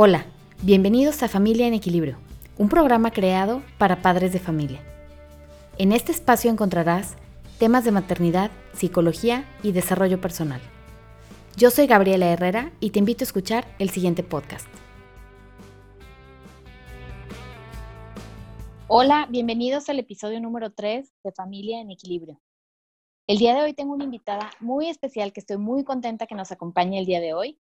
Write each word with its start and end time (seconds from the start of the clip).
Hola, 0.00 0.26
bienvenidos 0.62 1.24
a 1.24 1.28
Familia 1.28 1.66
en 1.66 1.74
Equilibrio, 1.74 2.18
un 2.56 2.68
programa 2.68 3.10
creado 3.10 3.64
para 3.78 4.00
padres 4.00 4.32
de 4.32 4.38
familia. 4.38 4.80
En 5.76 5.90
este 5.90 6.12
espacio 6.12 6.52
encontrarás 6.52 7.16
temas 7.58 7.82
de 7.82 7.90
maternidad, 7.90 8.52
psicología 8.74 9.44
y 9.60 9.72
desarrollo 9.72 10.20
personal. 10.20 10.60
Yo 11.56 11.72
soy 11.72 11.88
Gabriela 11.88 12.26
Herrera 12.26 12.70
y 12.78 12.90
te 12.90 13.00
invito 13.00 13.24
a 13.24 13.26
escuchar 13.26 13.66
el 13.80 13.90
siguiente 13.90 14.22
podcast. 14.22 14.68
Hola, 18.86 19.26
bienvenidos 19.28 19.88
al 19.88 19.98
episodio 19.98 20.40
número 20.40 20.70
3 20.70 21.12
de 21.24 21.32
Familia 21.32 21.80
en 21.80 21.90
Equilibrio. 21.90 22.40
El 23.26 23.38
día 23.38 23.52
de 23.52 23.62
hoy 23.62 23.74
tengo 23.74 23.94
una 23.94 24.04
invitada 24.04 24.50
muy 24.60 24.88
especial 24.88 25.32
que 25.32 25.40
estoy 25.40 25.56
muy 25.56 25.82
contenta 25.82 26.28
que 26.28 26.36
nos 26.36 26.52
acompañe 26.52 27.00
el 27.00 27.04
día 27.04 27.18
de 27.18 27.34
hoy. 27.34 27.58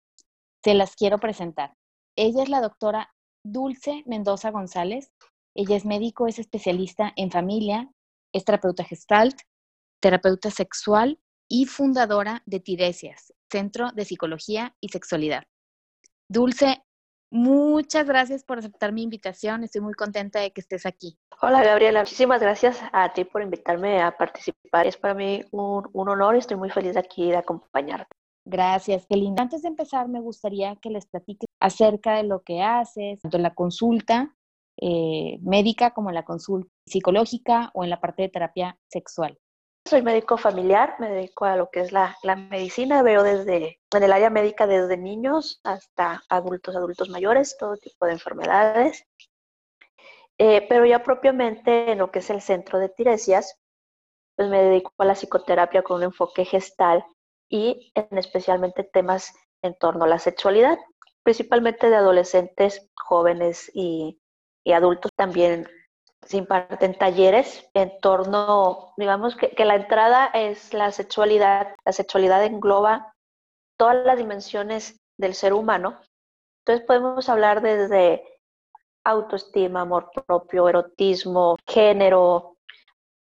Se 0.63 0.73
las 0.75 0.95
quiero 0.95 1.17
presentar. 1.17 1.75
Ella 2.17 2.43
es 2.43 2.49
la 2.49 2.61
doctora 2.61 3.13
Dulce 3.43 4.03
Mendoza 4.05 4.51
González. 4.51 5.11
Ella 5.55 5.75
es 5.75 5.85
médico, 5.85 6.27
es 6.27 6.39
especialista 6.39 7.13
en 7.15 7.31
familia, 7.31 7.89
es 8.33 8.45
terapeuta 8.45 8.83
gestalt, 8.83 9.39
terapeuta 10.01 10.51
sexual 10.51 11.19
y 11.49 11.65
fundadora 11.65 12.43
de 12.45 12.59
Tiresias, 12.59 13.33
Centro 13.49 13.91
de 13.91 14.05
Psicología 14.05 14.75
y 14.79 14.89
Sexualidad. 14.89 15.43
Dulce, 16.29 16.83
muchas 17.31 18.07
gracias 18.07 18.43
por 18.43 18.59
aceptar 18.59 18.93
mi 18.93 19.03
invitación. 19.03 19.63
Estoy 19.63 19.81
muy 19.81 19.93
contenta 19.93 20.39
de 20.39 20.51
que 20.51 20.61
estés 20.61 20.85
aquí. 20.85 21.17
Hola 21.41 21.63
Gabriela, 21.63 22.01
muchísimas 22.01 22.41
gracias 22.41 22.79
a 22.93 23.11
ti 23.13 23.25
por 23.25 23.41
invitarme 23.41 24.01
a 24.01 24.15
participar. 24.15 24.87
Es 24.87 24.97
para 24.97 25.13
mí 25.13 25.43
un, 25.51 25.89
un 25.91 26.09
honor 26.09 26.35
y 26.35 26.39
estoy 26.39 26.57
muy 26.57 26.69
feliz 26.69 26.93
de 26.93 26.99
aquí 26.99 27.29
de 27.29 27.37
acompañarte. 27.37 28.20
Gracias, 28.51 29.05
qué. 29.07 29.15
Antes 29.37 29.61
de 29.61 29.69
empezar, 29.69 30.09
me 30.09 30.19
gustaría 30.19 30.75
que 30.75 30.89
les 30.89 31.05
platiques 31.05 31.47
acerca 31.61 32.17
de 32.17 32.23
lo 32.23 32.41
que 32.41 32.61
haces, 32.61 33.21
tanto 33.21 33.37
en 33.37 33.43
la 33.43 33.53
consulta 33.53 34.35
eh, 34.75 35.39
médica 35.41 35.91
como 35.91 36.09
en 36.09 36.15
la 36.15 36.25
consulta 36.25 36.69
psicológica 36.85 37.71
o 37.73 37.85
en 37.85 37.89
la 37.89 38.01
parte 38.01 38.23
de 38.23 38.29
terapia 38.29 38.77
sexual. 38.89 39.39
Soy 39.87 40.01
médico 40.01 40.37
familiar, 40.37 40.95
me 40.99 41.09
dedico 41.09 41.45
a 41.45 41.55
lo 41.55 41.69
que 41.69 41.79
es 41.79 41.93
la, 41.93 42.17
medicina, 42.49 43.01
veo 43.03 43.23
desde 43.23 43.79
en 43.95 44.03
el 44.03 44.11
área 44.11 44.29
médica 44.29 44.67
desde 44.67 44.97
niños 44.97 45.61
hasta 45.63 46.21
adultos, 46.27 46.75
adultos 46.75 47.07
mayores, 47.07 47.55
todo 47.57 47.77
tipo 47.77 48.05
de 48.05 48.11
enfermedades. 48.11 49.05
Eh, 50.37 50.65
pero 50.67 50.85
ya 50.85 51.03
propiamente 51.03 51.93
en 51.93 51.99
lo 51.99 52.11
que 52.11 52.19
es 52.19 52.29
el 52.29 52.41
centro 52.41 52.79
de 52.79 52.89
Tiresias, 52.89 53.57
pues 54.35 54.49
me 54.49 54.61
dedico 54.61 54.91
a 54.97 55.05
la 55.05 55.15
psicoterapia 55.15 55.83
con 55.83 55.97
un 55.97 56.03
enfoque 56.03 56.43
gestal 56.43 57.05
y 57.51 57.91
en 57.93 58.17
especialmente 58.17 58.83
temas 58.83 59.35
en 59.61 59.75
torno 59.75 60.05
a 60.05 60.07
la 60.07 60.17
sexualidad, 60.17 60.79
principalmente 61.21 61.89
de 61.89 61.97
adolescentes, 61.97 62.89
jóvenes 62.95 63.69
y, 63.75 64.17
adultos. 64.73 65.11
También 65.15 65.67
se 66.21 66.37
imparten 66.37 66.97
talleres 66.97 67.67
en 67.73 67.91
torno, 67.99 68.93
digamos 68.95 69.35
que, 69.35 69.49
que 69.49 69.65
la 69.65 69.75
entrada 69.75 70.27
es 70.27 70.73
la 70.73 70.91
sexualidad. 70.91 71.75
La 71.83 71.91
sexualidad 71.91 72.43
engloba 72.45 73.13
todas 73.77 74.05
las 74.05 74.17
dimensiones 74.17 75.01
del 75.17 75.33
ser 75.33 75.53
humano. 75.53 75.99
Entonces 76.59 76.85
podemos 76.85 77.27
hablar 77.27 77.61
desde 77.61 78.23
autoestima, 79.03 79.81
amor 79.81 80.09
propio, 80.25 80.69
erotismo, 80.69 81.57
género, 81.67 82.55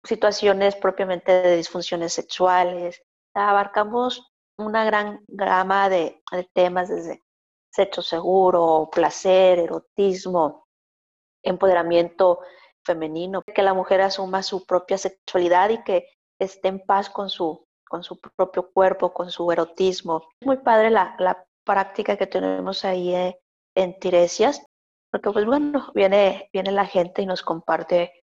situaciones 0.04 0.76
propiamente 0.76 1.32
de 1.32 1.58
disfunciones 1.58 2.14
sexuales, 2.14 3.02
abarcamos 3.36 4.32
una 4.58 4.86
gran 4.86 5.24
gama 5.28 5.90
de, 5.90 6.22
temas 6.54 6.90
desde 6.90 7.22
sexo 7.72 8.02
seguro, 8.02 8.90
placer, 8.92 9.60
erotismo, 9.60 10.66
empoderamiento 11.44 12.40
femenino, 12.86 13.42
que 13.42 13.64
la 13.64 13.74
mujer 13.74 14.02
asuma 14.02 14.44
su 14.44 14.66
propia 14.66 14.98
sexualidad 14.98 15.70
y 15.70 15.84
que 15.84 16.08
esté 16.40 16.70
en 16.70 16.80
paz 16.86 17.10
con 17.10 17.30
su, 17.30 17.66
con 17.88 18.04
su 18.04 18.20
propio 18.20 18.72
cuerpo, 18.72 19.14
con 19.14 19.30
su 19.30 19.52
erotismo. 19.52 20.22
Es 20.40 20.48
muy 20.48 20.58
padre 20.58 20.90
la, 20.90 21.16
la 21.20 21.46
práctica 21.66 22.16
que 22.16 22.28
tenemos 22.28 22.86
ahí 22.86 23.14
eh, 23.14 23.40
en 23.76 24.00
Tiresias, 24.00 24.64
porque 25.12 25.32
pues 25.32 25.46
bueno, 25.46 25.92
viene, 25.94 26.50
viene 26.54 26.72
la 26.72 26.86
gente 26.86 27.22
y 27.22 27.26
nos 27.26 27.42
comparte 27.42 28.24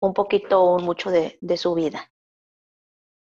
un 0.00 0.14
poquito 0.14 0.62
o 0.62 0.78
mucho 0.78 1.10
de, 1.10 1.38
de 1.40 1.56
su 1.56 1.74
vida. 1.74 2.10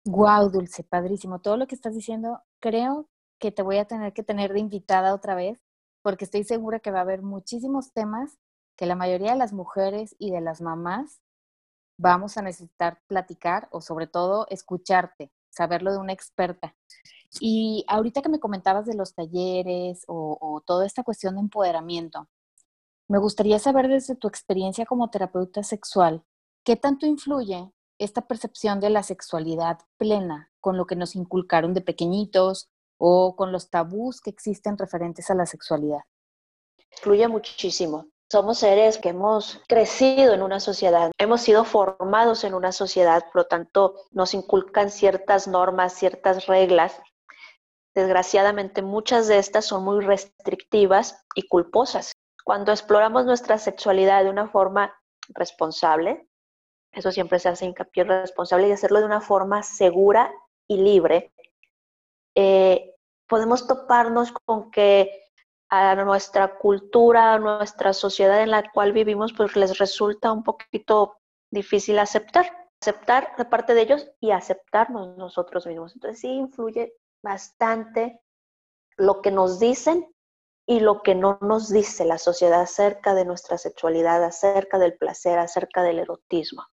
Guau, 0.07 0.50
Dulce, 0.50 0.84
padrísimo. 0.84 1.40
Todo 1.40 1.57
lo 1.57 1.68
que 1.68 1.75
estás 1.75 1.94
diciendo, 1.94 2.41
creo 2.62 3.09
que 3.40 3.51
te 3.51 3.62
voy 3.62 3.78
a 3.78 3.85
tener 3.85 4.13
que 4.13 4.23
tener 4.23 4.53
de 4.53 4.59
invitada 4.59 5.13
otra 5.13 5.35
vez, 5.35 5.62
porque 6.01 6.23
estoy 6.23 6.45
segura 6.45 6.79
que 6.79 6.91
va 6.91 7.00
a 7.00 7.01
haber 7.01 7.23
muchísimos 7.23 7.91
temas 7.91 8.38
que 8.78 8.85
la 8.85 8.96
mayoría 8.96 9.31
de 9.34 9.38
las 9.38 9.51
mujeres 9.51 10.16
y 10.17 10.31
de 10.31 10.40
las 10.40 10.62
mamás 10.62 11.19
vamos 12.00 12.38
a 12.38 12.41
necesitar 12.41 13.01
platicar 13.07 13.67
o 13.72 13.81
sobre 13.81 14.07
todo 14.07 14.47
escucharte, 14.50 15.29
saberlo 15.50 15.91
de 15.91 15.97
una 15.97 16.13
experta. 16.13 16.73
Y 17.41 17.84
ahorita 17.90 18.22
que 18.22 18.29
me 18.29 18.40
comentabas 18.40 18.85
de 18.85 18.96
los 18.96 19.13
talleres 19.13 20.06
o, 20.07 20.38
o 20.40 20.62
toda 20.62 20.85
esta 20.85 21.03
cuestión 21.03 21.35
de 21.35 21.41
empoderamiento, 21.41 22.29
me 23.09 23.19
gustaría 23.19 23.59
saber 23.59 23.90
desde 23.90 24.16
tu 24.16 24.29
experiencia 24.29 24.85
como 24.85 25.09
terapeuta 25.09 25.63
sexual, 25.63 26.23
¿qué 26.63 26.78
tanto 26.78 27.06
influye 27.06 27.73
esta 28.00 28.22
percepción 28.28 28.80
de 28.80 28.90
la 28.90 29.03
sexualidad 29.03 29.80
plena 29.97 30.52
con 30.59 30.78
lo 30.78 30.85
que 30.85 30.96
nos 30.96 31.16
inculcaron 31.16 31.74
de 31.74 31.81
pequeñitos 31.81 32.69
o 32.97 33.35
con 33.35 33.52
los 33.52 33.69
tabús 33.69 34.22
que 34.22 34.30
existen 34.30 34.78
referentes 34.78 35.30
a 35.30 35.35
la 35.35 35.46
sexualidad? 35.46 36.02
Influye 36.91 37.28
muchísimo. 37.28 38.08
Somos 38.30 38.59
seres 38.59 38.97
que 38.97 39.09
hemos 39.09 39.62
crecido 39.69 40.34
en 40.34 40.41
una 40.41 40.59
sociedad, 40.59 41.12
hemos 41.18 41.40
sido 41.40 41.63
formados 41.63 42.44
en 42.44 42.53
una 42.53 42.74
sociedad, 42.74 43.24
por 43.31 43.44
lo 43.44 43.46
tanto 43.46 43.96
nos 44.12 44.34
inculcan 44.34 44.90
ciertas 44.90 45.47
normas, 45.47 45.94
ciertas 45.94 46.46
reglas. 46.46 47.00
Desgraciadamente 47.96 48.81
muchas 48.81 49.29
de 49.29 49.38
estas 49.38 49.64
son 49.64 49.85
muy 49.85 50.03
restrictivas 50.03 51.24
y 51.35 51.47
culposas. 51.47 52.12
Cuando 52.44 52.74
exploramos 52.74 53.25
nuestra 53.25 53.58
sexualidad 53.58 54.25
de 54.25 54.29
una 54.29 54.50
forma 54.50 54.94
responsable, 55.29 56.27
eso 56.92 57.12
siempre 57.12 57.40
se 57.40 57.50
hace 57.50 57.66
hincapié 57.66 58.03
responsable 58.03 58.68
y 58.68 58.72
hacerlo 58.72 59.00
de 59.00 59.06
una 59.06 59.22
forma 59.22 59.64
segura 59.64 60.31
y 60.68 60.78
libre. 60.78 61.31
Eh, 62.36 62.96
podemos 63.28 63.68
toparnos 63.68 64.31
con 64.31 64.72
que 64.72 65.28
a 65.70 65.96
nuestra 65.96 66.58
cultura, 66.58 67.34
a 67.34 67.40
nuestra 67.40 67.94
sociedad 67.94 68.42
en 68.42 68.52
la 68.52 68.72
cual 68.72 68.94
vivimos, 68.94 69.34
pues 69.34 69.56
les 69.56 69.78
resulta 69.78 70.31
un 70.31 70.44
poquito 70.44 71.18
difícil 71.52 72.00
aceptar, 72.00 72.70
aceptar 72.81 73.36
de 73.38 73.46
parte 73.46 73.74
de 73.74 73.81
ellos 73.81 74.09
y 74.20 74.31
aceptarnos 74.31 75.18
nosotros 75.18 75.68
mismos. 75.68 75.94
Entonces 75.94 76.22
sí 76.22 76.30
influye 76.30 76.94
bastante 77.22 78.22
lo 78.97 79.22
que 79.22 79.31
nos 79.31 79.59
dicen 79.59 80.08
y 80.66 80.80
lo 80.80 81.02
que 81.02 81.16
no 81.16 81.38
nos 81.42 81.70
dice 81.70 82.06
la 82.06 82.18
sociedad 82.18 82.62
acerca 82.62 83.14
de 83.14 83.26
nuestra 83.26 83.58
sexualidad, 83.58 84.24
acerca 84.24 84.78
del 84.80 84.97
placer, 84.97 85.40
acerca 85.40 85.81
del 85.81 86.00
erotismo. 86.00 86.64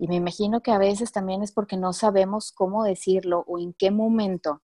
Y 0.00 0.08
me 0.08 0.14
imagino 0.14 0.62
que 0.62 0.72
a 0.72 0.78
veces 0.78 1.12
también 1.12 1.42
es 1.42 1.52
porque 1.52 1.76
no 1.76 1.92
sabemos 1.92 2.52
cómo 2.52 2.84
decirlo 2.84 3.44
o 3.46 3.58
en 3.58 3.74
qué 3.74 3.90
momento 3.90 4.62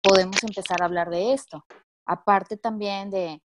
podemos 0.00 0.40
empezar 0.44 0.80
a 0.80 0.84
hablar 0.84 1.10
de 1.10 1.32
esto. 1.32 1.64
Aparte 2.06 2.56
también 2.56 3.10
de 3.10 3.42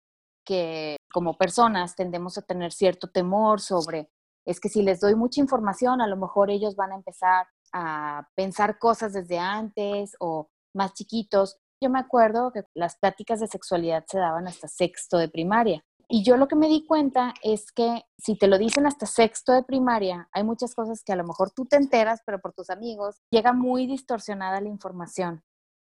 que 0.44 0.97
como 1.13 1.38
personas 1.38 1.95
tendemos 1.95 2.39
a 2.39 2.41
tener 2.41 2.72
cierto 2.72 3.12
temor 3.12 3.62
sobre, 3.62 4.09
es 4.44 4.59
que 4.59 4.69
si 4.69 4.81
les 4.81 5.01
doy 5.01 5.13
mucha 5.13 5.39
información, 5.39 6.01
a 6.01 6.07
lo 6.07 6.18
mejor 6.18 6.50
ellos 6.50 6.75
van 6.75 6.94
a 6.94 6.95
empezar 6.95 7.45
a 7.73 8.28
pensar 8.35 8.79
cosas 8.79 9.13
desde 9.13 9.38
antes 9.38 10.15
o 10.19 10.50
más 10.74 10.95
chiquitos. 10.95 11.59
Yo 11.80 11.92
me 11.92 12.00
acuerdo 12.00 12.51
que 12.51 12.63
las 12.74 12.98
pláticas 12.98 13.39
de 13.39 13.45
sexualidad 13.45 14.03
se 14.07 14.18
daban 14.18 14.48
hasta 14.48 14.68
sexto 14.68 15.19
de 15.19 15.30
primaria. 15.30 15.83
Y 16.11 16.23
yo 16.23 16.38
lo 16.38 16.47
que 16.47 16.56
me 16.56 16.67
di 16.67 16.88
cuenta 16.88 17.35
es 17.44 17.71
que 17.71 18.03
si 18.17 18.35
te 18.35 18.47
lo 18.47 18.57
dicen 18.57 18.88
hasta 18.88 19.06
sexto 19.06 19.53
de 19.53 19.61
primaria, 19.61 20.27
hay 20.31 20.44
muchas 20.44 20.73
cosas 20.73 21.03
que 21.03 21.13
a 21.13 21.15
lo 21.15 21.23
mejor 21.23 21.51
tú 21.51 21.67
te 21.67 21.75
enteras, 21.75 22.21
pero 22.25 22.39
por 22.39 22.51
tus 22.51 22.71
amigos 22.71 23.21
llega 23.29 23.53
muy 23.53 23.85
distorsionada 23.85 24.59
la 24.59 24.69
información. 24.69 25.44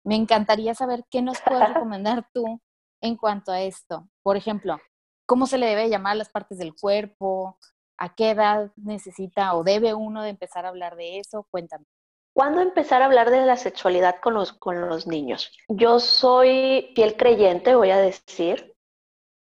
Me 0.03 0.15
encantaría 0.15 0.73
saber 0.73 1.06
qué 1.11 1.21
nos 1.21 1.39
puedes 1.41 1.69
recomendar 1.75 2.27
tú 2.33 2.59
en 3.01 3.17
cuanto 3.17 3.51
a 3.51 3.61
esto. 3.61 4.09
Por 4.23 4.35
ejemplo, 4.35 4.79
¿cómo 5.27 5.45
se 5.45 5.59
le 5.59 5.67
debe 5.67 5.89
llamar 5.89 6.17
las 6.17 6.29
partes 6.29 6.57
del 6.57 6.73
cuerpo? 6.73 7.59
¿A 8.00 8.15
qué 8.15 8.31
edad 8.31 8.71
necesita 8.77 9.53
o 9.53 9.63
debe 9.63 9.94
uno 9.94 10.23
de 10.23 10.29
empezar 10.31 10.65
a 10.65 10.69
hablar 10.69 10.95
de 10.95 11.19
eso? 11.19 11.45
Cuéntame. 11.51 11.85
¿Cuándo 12.33 12.62
empezar 12.62 13.03
a 13.03 13.05
hablar 13.05 13.29
de 13.29 13.45
la 13.45 13.57
sexualidad 13.57 14.15
con 14.21 14.33
los, 14.33 14.53
con 14.53 14.89
los 14.89 15.05
niños? 15.05 15.51
Yo 15.67 16.00
soy 16.00 16.94
fiel 16.95 17.15
creyente, 17.15 17.75
voy 17.75 17.91
a 17.91 17.97
decir, 17.97 18.69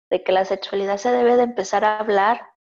de 0.09 0.23
que 0.23 0.31
la 0.31 0.45
sexualidad 0.45 0.97
se 0.97 1.11
debe 1.11 1.35
de 1.35 1.43
empezar 1.43 1.85
a 1.85 1.99
hablar 1.99 2.53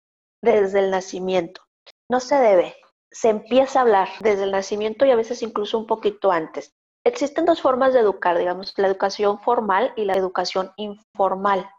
desde 0.42 0.80
el 0.80 0.92
nacimiento. 0.92 1.62
No 2.10 2.20
se 2.20 2.36
debe, 2.36 2.76
se 3.12 3.30
empieza 3.30 3.80
a 3.80 3.82
hablar 3.84 4.10
desde 4.20 4.44
el 4.44 4.52
nacimiento 4.52 5.06
y 5.06 5.12
a 5.12 5.16
veces 5.16 5.42
incluso 5.42 5.78
un 5.78 5.88
poquito 5.88 6.32
antes. 6.32 6.74
Existen 7.04 7.46
dos 7.46 7.62
formas 7.62 7.94
de 7.94 8.02
educar, 8.02 8.38
digamos, 8.38 8.74
la 8.78 8.88
educación 8.88 9.40
formal 9.40 9.94
y 9.96 10.06
la 10.06 10.14
educación 10.14 10.72
informal. 10.76 11.70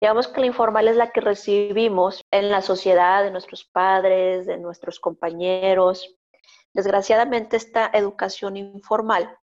Digamos 0.00 0.28
que 0.28 0.40
la 0.40 0.46
informal 0.46 0.88
es 0.88 0.96
la 0.96 1.10
que 1.10 1.20
recibimos 1.20 2.22
en 2.30 2.50
la 2.50 2.60
sociedad, 2.60 3.22
de 3.22 3.30
nuestros 3.30 3.64
padres, 3.64 4.46
de 4.46 4.58
nuestros 4.58 5.00
compañeros. 5.00 6.16
Desgraciadamente 6.74 7.56
esta 7.56 7.90
educación 7.94 8.56
informal 8.56 9.38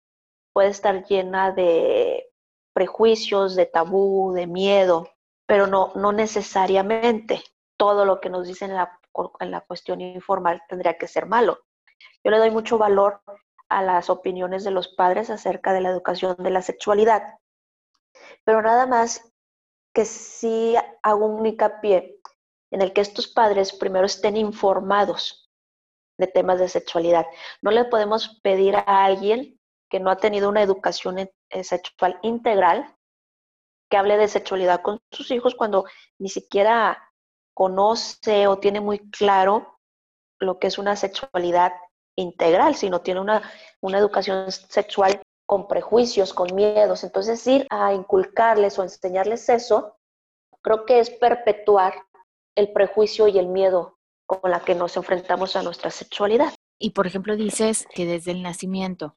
puede 0.53 0.69
estar 0.69 1.05
llena 1.05 1.51
de 1.51 2.31
prejuicios, 2.73 3.55
de 3.55 3.65
tabú, 3.65 4.33
de 4.33 4.47
miedo, 4.47 5.07
pero 5.47 5.65
no, 5.65 5.91
no 5.95 6.11
necesariamente 6.11 7.41
todo 7.77 8.05
lo 8.05 8.19
que 8.21 8.29
nos 8.29 8.47
dicen 8.47 8.69
en 8.69 8.77
la, 8.77 8.99
en 9.39 9.51
la 9.51 9.61
cuestión 9.61 10.01
informal 10.01 10.61
tendría 10.67 10.97
que 10.97 11.07
ser 11.07 11.25
malo. 11.25 11.59
Yo 12.23 12.31
le 12.31 12.37
doy 12.37 12.51
mucho 12.51 12.77
valor 12.77 13.21
a 13.69 13.81
las 13.81 14.09
opiniones 14.09 14.63
de 14.63 14.71
los 14.71 14.89
padres 14.89 15.29
acerca 15.29 15.73
de 15.73 15.81
la 15.81 15.89
educación 15.89 16.35
de 16.37 16.51
la 16.51 16.61
sexualidad, 16.61 17.39
pero 18.43 18.61
nada 18.61 18.85
más 18.85 19.33
que 19.93 20.05
sí 20.05 20.75
hago 21.01 21.25
un 21.25 21.45
hincapié 21.45 22.19
en 22.71 22.81
el 22.81 22.93
que 22.93 23.01
estos 23.01 23.27
padres 23.27 23.73
primero 23.73 24.05
estén 24.05 24.37
informados 24.37 25.49
de 26.17 26.27
temas 26.27 26.59
de 26.59 26.67
sexualidad. 26.67 27.25
No 27.61 27.71
le 27.71 27.85
podemos 27.85 28.39
pedir 28.43 28.75
a 28.75 29.05
alguien 29.05 29.59
que 29.89 29.99
no 29.99 30.09
ha 30.09 30.17
tenido 30.17 30.49
una 30.49 30.61
educación 30.61 31.19
eh, 31.19 31.63
sexual 31.63 32.19
integral 32.21 32.96
que 33.89 33.97
hable 33.97 34.17
de 34.17 34.27
sexualidad 34.27 34.81
con 34.81 34.99
sus 35.11 35.31
hijos 35.31 35.55
cuando 35.55 35.85
ni 36.19 36.29
siquiera 36.29 37.11
conoce 37.53 38.47
o 38.47 38.59
tiene 38.59 38.81
muy 38.81 38.99
claro 39.09 39.79
lo 40.39 40.59
que 40.59 40.67
es 40.67 40.77
una 40.77 40.95
sexualidad 40.95 41.73
integral, 42.15 42.75
sino 42.75 43.01
tiene 43.01 43.19
una, 43.19 43.41
una 43.81 43.97
educación 43.97 44.51
sexual 44.51 45.21
con 45.47 45.67
prejuicios, 45.67 46.33
con 46.33 46.53
miedos. 46.53 47.03
Entonces, 47.03 47.45
ir 47.47 47.65
a 47.69 47.93
inculcarles 47.93 48.77
o 48.77 48.83
enseñarles 48.83 49.49
eso, 49.49 49.97
creo 50.61 50.85
que 50.85 50.99
es 50.99 51.09
perpetuar 51.09 51.93
el 52.55 52.73
prejuicio 52.73 53.27
y 53.27 53.39
el 53.39 53.47
miedo 53.47 53.97
con 54.25 54.51
la 54.51 54.59
que 54.59 54.75
nos 54.75 54.97
enfrentamos 54.97 55.55
a 55.55 55.63
nuestra 55.63 55.89
sexualidad. 55.89 56.53
Y 56.79 56.91
por 56.91 57.07
ejemplo, 57.07 57.35
dices 57.35 57.87
que 57.93 58.05
desde 58.05 58.31
el 58.31 58.43
nacimiento, 58.43 59.15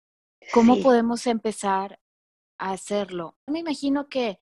¿cómo 0.52 0.81
podemos 0.81 1.26
empezar 1.26 1.99
a 2.58 2.70
hacerlo? 2.70 3.37
Me 3.46 3.58
imagino 3.58 4.08
que 4.08 4.40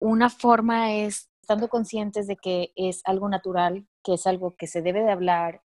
una 0.00 0.30
forma 0.30 0.92
es 0.92 1.30
estando 1.40 1.68
conscientes 1.68 2.26
de 2.26 2.36
que 2.36 2.72
es 2.74 3.02
algo 3.04 3.28
natural, 3.28 3.86
que 4.02 4.14
es 4.14 4.26
algo 4.26 4.56
que 4.56 4.66
se 4.66 4.82
debe 4.82 5.04
de 5.04 5.12
hablar 5.12 5.62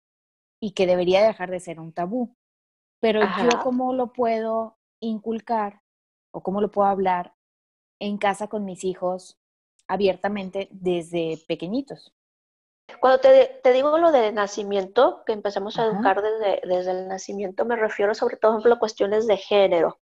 y 0.60 0.72
que 0.72 0.86
debería 0.86 1.26
dejar 1.26 1.50
de 1.50 1.58
ser 1.58 1.80
un 1.80 1.94
tabú. 1.94 2.36
Pero 3.00 3.22
yo 3.22 3.62
cómo 3.62 3.94
lo 3.94 4.12
puedo 4.12 4.76
inculcar 5.00 5.80
o 6.32 6.42
cómo 6.42 6.60
lo 6.60 6.70
puedo 6.70 6.86
hablar 6.86 7.34
en 7.98 8.18
casa 8.18 8.48
con 8.48 8.66
mis 8.66 8.84
hijos 8.84 9.38
abiertamente 9.88 10.68
desde 10.70 11.42
pequeñitos. 11.48 12.14
Cuando 13.00 13.20
te, 13.20 13.60
te 13.62 13.72
digo 13.72 13.96
lo 13.96 14.12
de 14.12 14.32
nacimiento, 14.32 15.22
que 15.24 15.32
empezamos 15.32 15.78
a 15.78 15.86
educar 15.86 16.20
desde, 16.20 16.60
desde, 16.66 16.90
el 16.90 17.08
nacimiento, 17.08 17.64
me 17.64 17.76
refiero 17.76 18.14
sobre 18.14 18.36
todo 18.36 18.60
a 18.70 18.78
cuestiones 18.78 19.26
de 19.26 19.36
género, 19.36 19.98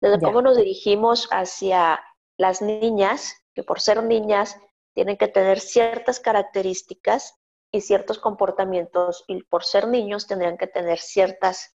desde 0.00 0.20
cómo 0.20 0.42
nos 0.42 0.56
dirigimos 0.56 1.28
hacia 1.30 2.00
las 2.36 2.60
niñas, 2.60 3.41
que 3.54 3.62
por 3.62 3.80
ser 3.80 4.02
niñas 4.02 4.56
tienen 4.94 5.16
que 5.16 5.28
tener 5.28 5.60
ciertas 5.60 6.20
características 6.20 7.34
y 7.70 7.80
ciertos 7.80 8.18
comportamientos, 8.18 9.24
y 9.26 9.42
por 9.44 9.64
ser 9.64 9.88
niños 9.88 10.26
tendrían 10.26 10.58
que 10.58 10.66
tener 10.66 10.98
ciertas 10.98 11.74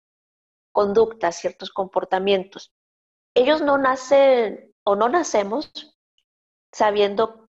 conductas, 0.71 1.37
ciertos 1.37 1.71
comportamientos. 1.71 2.73
Ellos 3.35 3.61
no 3.61 3.77
nacen 3.77 4.73
o 4.83 4.95
no 4.95 5.07
nacemos 5.07 5.71
sabiendo 6.71 7.47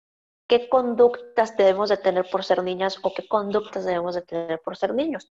qué 0.47 0.67
conductas 0.69 1.55
debemos 1.55 1.89
de 1.89 1.97
tener 1.97 2.29
por 2.29 2.43
ser 2.43 2.61
niñas 2.63 2.99
o 3.01 3.13
qué 3.13 3.27
conductas 3.27 3.85
debemos 3.85 4.15
de 4.15 4.21
tener 4.21 4.61
por 4.61 4.75
ser 4.75 4.93
niños. 4.93 5.33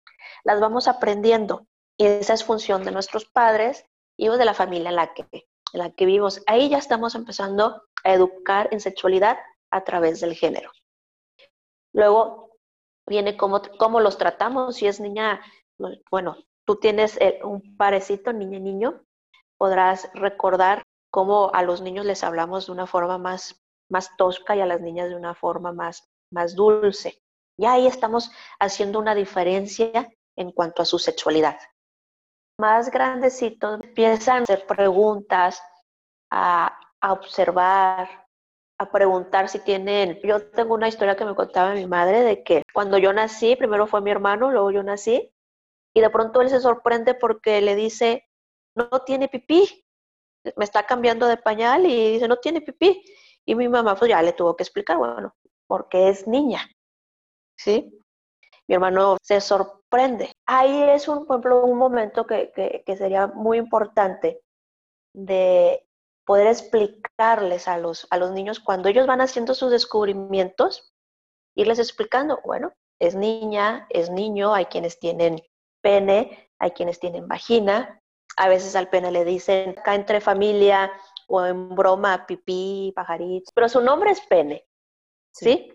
Las 0.44 0.60
vamos 0.60 0.88
aprendiendo 0.88 1.68
y 1.98 2.06
esa 2.06 2.34
es 2.34 2.44
función 2.44 2.84
de 2.84 2.92
nuestros 2.92 3.26
padres 3.26 3.86
y 4.18 4.30
de 4.30 4.46
la 4.46 4.54
familia 4.54 4.90
en 4.90 4.96
la 4.96 5.14
que, 5.14 5.48
en 5.74 5.80
la 5.80 5.92
que 5.92 6.06
vivimos. 6.06 6.42
Ahí 6.48 6.70
ya 6.70 6.78
estamos 6.78 7.16
empezando 7.16 7.84
a 8.04 8.14
educar 8.14 8.70
en 8.72 8.80
sexualidad 8.80 9.38
a 9.72 9.84
través 9.84 10.22
del 10.22 10.36
género. 10.36 10.72
Luego 11.94 12.52
viene 13.08 13.36
cómo, 13.36 13.62
cómo 13.78 14.00
los 14.00 14.18
tratamos. 14.18 14.76
Si 14.78 14.88
es 14.88 15.00
niña, 15.00 15.42
bueno, 16.10 16.38
tú 16.66 16.78
tienes 16.78 17.18
eh, 17.20 17.40
un 17.44 17.76
parecito, 17.76 18.32
niña 18.34 18.58
y 18.58 18.62
niño, 18.62 19.02
podrás 19.58 20.10
recordar 20.14 20.84
cómo 21.12 21.52
a 21.54 21.64
los 21.64 21.82
niños 21.82 22.06
les 22.06 22.24
hablamos 22.24 22.68
de 22.68 22.72
una 22.72 22.88
forma 22.88 23.18
más, 23.18 23.62
más 23.90 24.16
tosca 24.18 24.56
y 24.56 24.62
a 24.62 24.66
las 24.66 24.82
niñas 24.82 25.10
de 25.10 25.16
una 25.16 25.36
forma 25.36 25.72
más, 25.72 26.10
más 26.32 26.56
dulce. 26.56 27.22
Y 27.58 27.66
ahí 27.66 27.86
estamos 27.86 28.32
haciendo 28.60 29.00
una 29.00 29.14
diferencia 29.14 30.10
en 30.36 30.52
cuanto 30.52 30.82
a 30.82 30.86
su 30.86 30.98
sexualidad. 30.98 31.58
Más 32.60 32.92
grandecitos 32.92 33.82
empiezan 33.84 34.40
a 34.40 34.44
hacer 34.44 34.66
preguntas, 34.68 35.62
a, 36.32 36.78
a 37.02 37.14
observar, 37.14 38.26
a 38.80 38.92
preguntar 38.92 39.50
si 39.50 39.60
tienen. 39.60 40.20
Yo 40.24 40.50
tengo 40.52 40.74
una 40.74 40.88
historia 40.88 41.16
que 41.16 41.26
me 41.26 41.36
contaba 41.36 41.74
mi 41.74 41.88
madre 41.88 42.22
de 42.22 42.44
que 42.44 42.64
cuando 42.74 42.98
yo 42.98 43.14
nací, 43.14 43.56
primero 43.56 43.88
fue 43.88 44.02
mi 44.02 44.12
hermano, 44.12 44.52
luego 44.52 44.72
yo 44.72 44.84
nací, 44.84 45.34
y 45.94 46.02
de 46.02 46.10
pronto 46.10 46.42
él 46.42 46.50
se 46.50 46.60
sorprende 46.60 47.14
porque 47.14 47.62
le 47.62 47.76
dice, 47.76 48.28
no 48.76 48.90
tiene 49.06 49.28
pipí, 49.28 49.86
me 50.56 50.66
está 50.66 50.86
cambiando 50.86 51.28
de 51.28 51.38
pañal 51.38 51.86
y 51.86 52.14
dice, 52.14 52.28
no 52.28 52.38
tiene 52.38 52.62
pipí. 52.62 53.04
Y 53.46 53.56
mi 53.56 53.68
mamá 53.68 53.96
pues 53.96 54.10
ya 54.10 54.22
le 54.22 54.34
tuvo 54.34 54.56
que 54.56 54.64
explicar, 54.64 54.98
bueno, 54.98 55.36
porque 55.68 56.10
es 56.10 56.28
niña, 56.28 56.68
¿sí? 57.58 58.00
Mi 58.68 58.76
hermano 58.76 59.18
se 59.22 59.42
sorprende. 59.42 59.83
Ahí 60.46 60.84
es, 60.90 61.08
un, 61.08 61.26
por 61.26 61.36
ejemplo, 61.36 61.66
un 61.66 61.78
momento 61.78 62.26
que, 62.26 62.52
que, 62.52 62.84
que 62.86 62.98
sería 62.98 63.28
muy 63.28 63.58
importante 63.58 64.42
de 65.14 65.86
poder 66.26 66.48
explicarles 66.48 67.68
a 67.68 67.78
los, 67.78 68.08
a 68.10 68.18
los 68.18 68.32
niños 68.32 68.60
cuando 68.60 68.90
ellos 68.90 69.08
van 69.08 69.22
haciendo 69.22 69.54
sus 69.54 69.72
descubrimientos, 69.72 70.94
irles 71.56 71.80
explicando, 71.80 72.40
bueno, 72.44 72.74
es 73.00 73.16
niña, 73.16 73.86
es 73.90 74.10
niño, 74.10 74.54
hay 74.54 74.66
quienes 74.66 75.00
tienen 75.00 75.42
pene, 75.82 76.50
hay 76.60 76.72
quienes 76.72 77.00
tienen 77.00 77.28
vagina, 77.28 78.02
a 78.38 78.50
veces 78.50 78.76
al 78.76 78.90
pene 78.90 79.12
le 79.12 79.26
dicen 79.26 79.76
acá 79.78 79.96
entre 79.96 80.22
familia 80.22 80.92
o 81.28 81.46
en 81.46 81.76
broma 81.76 82.26
pipí, 82.26 82.94
pajarito, 82.96 83.52
pero 83.54 83.70
su 83.70 83.82
nombre 83.82 84.12
es 84.12 84.22
pene, 84.22 84.66
¿sí? 85.34 85.74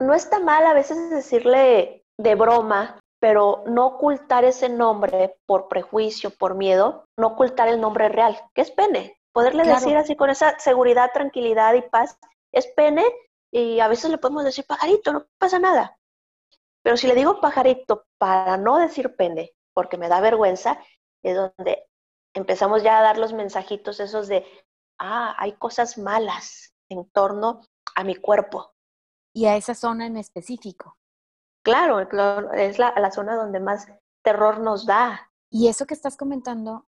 No 0.00 0.12
está 0.14 0.40
mal 0.40 0.66
a 0.66 0.74
veces 0.74 1.10
decirle 1.10 2.04
de 2.18 2.34
broma, 2.34 2.98
pero 3.20 3.64
no 3.66 3.86
ocultar 3.86 4.44
ese 4.44 4.68
nombre 4.68 5.36
por 5.46 5.68
prejuicio, 5.68 6.30
por 6.30 6.54
miedo, 6.54 7.06
no 7.16 7.28
ocultar 7.28 7.68
el 7.68 7.80
nombre 7.80 8.08
real, 8.08 8.38
que 8.54 8.62
es 8.62 8.70
pene. 8.70 9.18
Poderle 9.32 9.64
decir 9.64 9.96
así 9.96 10.16
con 10.16 10.30
esa 10.30 10.58
seguridad, 10.58 11.10
tranquilidad 11.12 11.74
y 11.74 11.82
paz, 11.82 12.18
es 12.52 12.66
pene 12.68 13.04
y 13.50 13.80
a 13.80 13.88
veces 13.88 14.10
le 14.10 14.18
podemos 14.18 14.44
decir 14.44 14.64
pajarito, 14.66 15.12
no 15.12 15.26
pasa 15.38 15.58
nada. 15.58 15.98
Pero 16.82 16.96
si 16.96 17.06
le 17.06 17.14
digo 17.14 17.40
pajarito 17.40 18.06
para 18.18 18.56
no 18.56 18.78
decir 18.78 19.16
pene, 19.16 19.52
porque 19.74 19.98
me 19.98 20.08
da 20.08 20.20
vergüenza, 20.20 20.78
es 21.22 21.36
donde 21.36 21.86
empezamos 22.34 22.82
ya 22.82 22.98
a 22.98 23.02
dar 23.02 23.18
los 23.18 23.32
mensajitos 23.32 24.00
esos 24.00 24.28
de, 24.28 24.46
ah, 24.98 25.34
hay 25.38 25.52
cosas 25.52 25.98
malas 25.98 26.74
en 26.88 27.08
torno 27.10 27.62
a 27.94 28.04
mi 28.04 28.14
cuerpo. 28.14 28.72
Y 29.34 29.46
a 29.46 29.56
esa 29.56 29.74
zona 29.74 30.06
en 30.06 30.16
específico. 30.16 30.95
Claro, 31.66 32.00
es 32.54 32.78
la, 32.78 32.94
la 32.96 33.10
zona 33.10 33.34
donde 33.34 33.60
más 33.60 33.86
terror 34.22 34.60
nos 34.60 34.86
da. 34.86 35.30
Y 35.50 35.68
eso 35.68 35.86
que 35.86 35.94
estás 35.94 36.16
comentando, 36.16 36.86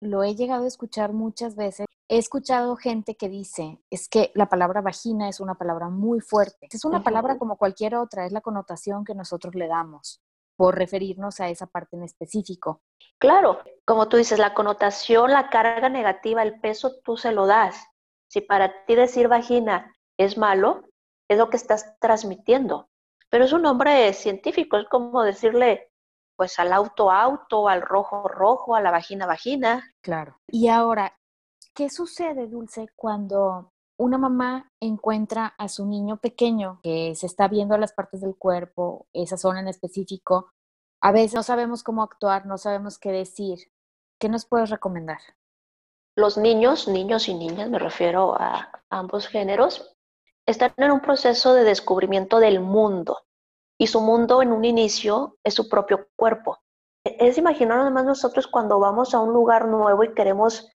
lo 0.00 0.22
he 0.22 0.34
llegado 0.34 0.64
a 0.64 0.68
escuchar 0.68 1.12
muchas 1.12 1.56
veces 1.56 1.86
He 2.12 2.18
escuchado 2.18 2.76
gente 2.76 3.16
que 3.16 3.30
dice, 3.30 3.80
es 3.88 4.06
que 4.06 4.32
la 4.34 4.50
palabra 4.50 4.82
vagina 4.82 5.30
es 5.30 5.40
una 5.40 5.54
palabra 5.54 5.88
muy 5.88 6.20
fuerte. 6.20 6.68
Es 6.70 6.84
una 6.84 7.02
palabra 7.02 7.38
como 7.38 7.56
cualquier 7.56 7.94
otra, 7.94 8.26
es 8.26 8.32
la 8.32 8.42
connotación 8.42 9.02
que 9.02 9.14
nosotros 9.14 9.54
le 9.54 9.66
damos 9.66 10.20
por 10.54 10.76
referirnos 10.76 11.40
a 11.40 11.48
esa 11.48 11.68
parte 11.68 11.96
en 11.96 12.02
específico. 12.02 12.82
Claro, 13.18 13.60
como 13.86 14.08
tú 14.08 14.18
dices, 14.18 14.38
la 14.38 14.52
connotación, 14.52 15.30
la 15.30 15.48
carga 15.48 15.88
negativa, 15.88 16.42
el 16.42 16.60
peso, 16.60 17.00
tú 17.02 17.16
se 17.16 17.32
lo 17.32 17.46
das. 17.46 17.82
Si 18.28 18.42
para 18.42 18.84
ti 18.84 18.94
decir 18.94 19.28
vagina 19.28 19.94
es 20.18 20.36
malo, 20.36 20.82
es 21.30 21.38
lo 21.38 21.48
que 21.48 21.56
estás 21.56 21.98
transmitiendo. 21.98 22.90
Pero 23.32 23.46
es 23.46 23.52
un 23.52 23.62
nombre 23.62 24.12
científico, 24.12 24.76
es 24.76 24.86
como 24.88 25.22
decirle 25.22 25.88
pues 26.36 26.58
al 26.58 26.72
auto 26.72 27.10
auto, 27.10 27.68
al 27.68 27.82
rojo 27.82 28.28
rojo, 28.28 28.76
a 28.76 28.80
la 28.80 28.90
vagina 28.90 29.26
vagina. 29.26 29.92
Claro. 30.02 30.38
Y 30.48 30.68
ahora, 30.68 31.16
¿Qué 31.74 31.88
sucede, 31.88 32.48
Dulce, 32.48 32.88
cuando 32.94 33.72
una 33.98 34.18
mamá 34.18 34.70
encuentra 34.78 35.54
a 35.56 35.68
su 35.68 35.86
niño 35.86 36.18
pequeño 36.18 36.80
que 36.82 37.14
se 37.14 37.24
está 37.24 37.48
viendo 37.48 37.78
las 37.78 37.94
partes 37.94 38.20
del 38.20 38.36
cuerpo, 38.36 39.06
esa 39.14 39.38
zona 39.38 39.60
en 39.60 39.68
específico? 39.68 40.50
A 41.00 41.12
veces 41.12 41.32
no 41.32 41.42
sabemos 41.42 41.82
cómo 41.82 42.02
actuar, 42.02 42.44
no 42.44 42.58
sabemos 42.58 42.98
qué 42.98 43.10
decir. 43.10 43.72
¿Qué 44.20 44.28
nos 44.28 44.44
puedes 44.44 44.68
recomendar? 44.68 45.18
Los 46.14 46.36
niños, 46.36 46.88
niños 46.88 47.26
y 47.28 47.34
niñas, 47.34 47.70
me 47.70 47.78
refiero 47.78 48.34
a 48.38 48.82
ambos 48.90 49.26
géneros, 49.26 49.96
están 50.46 50.72
en 50.76 50.90
un 50.90 51.00
proceso 51.00 51.54
de 51.54 51.64
descubrimiento 51.64 52.38
del 52.38 52.60
mundo 52.60 53.22
y 53.78 53.86
su 53.86 54.00
mundo 54.00 54.42
en 54.42 54.52
un 54.52 54.64
inicio 54.64 55.36
es 55.44 55.54
su 55.54 55.68
propio 55.68 56.08
cuerpo. 56.16 56.62
Es 57.04 57.38
imaginar 57.38 57.80
además 57.80 58.04
nosotros 58.04 58.46
cuando 58.46 58.78
vamos 58.78 59.14
a 59.14 59.20
un 59.20 59.32
lugar 59.32 59.66
nuevo 59.66 60.04
y 60.04 60.14
queremos 60.14 60.70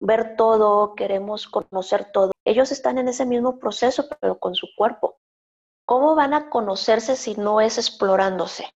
ver 0.00 0.36
todo, 0.36 0.94
queremos 0.94 1.48
conocer 1.48 2.10
todo. 2.12 2.32
Ellos 2.44 2.72
están 2.72 2.98
en 2.98 3.08
ese 3.08 3.26
mismo 3.26 3.58
proceso, 3.58 4.06
pero 4.20 4.38
con 4.38 4.54
su 4.54 4.68
cuerpo. 4.76 5.18
¿Cómo 5.86 6.14
van 6.14 6.34
a 6.34 6.50
conocerse 6.50 7.16
si 7.16 7.34
no 7.34 7.60
es 7.60 7.78
explorándose? 7.78 8.68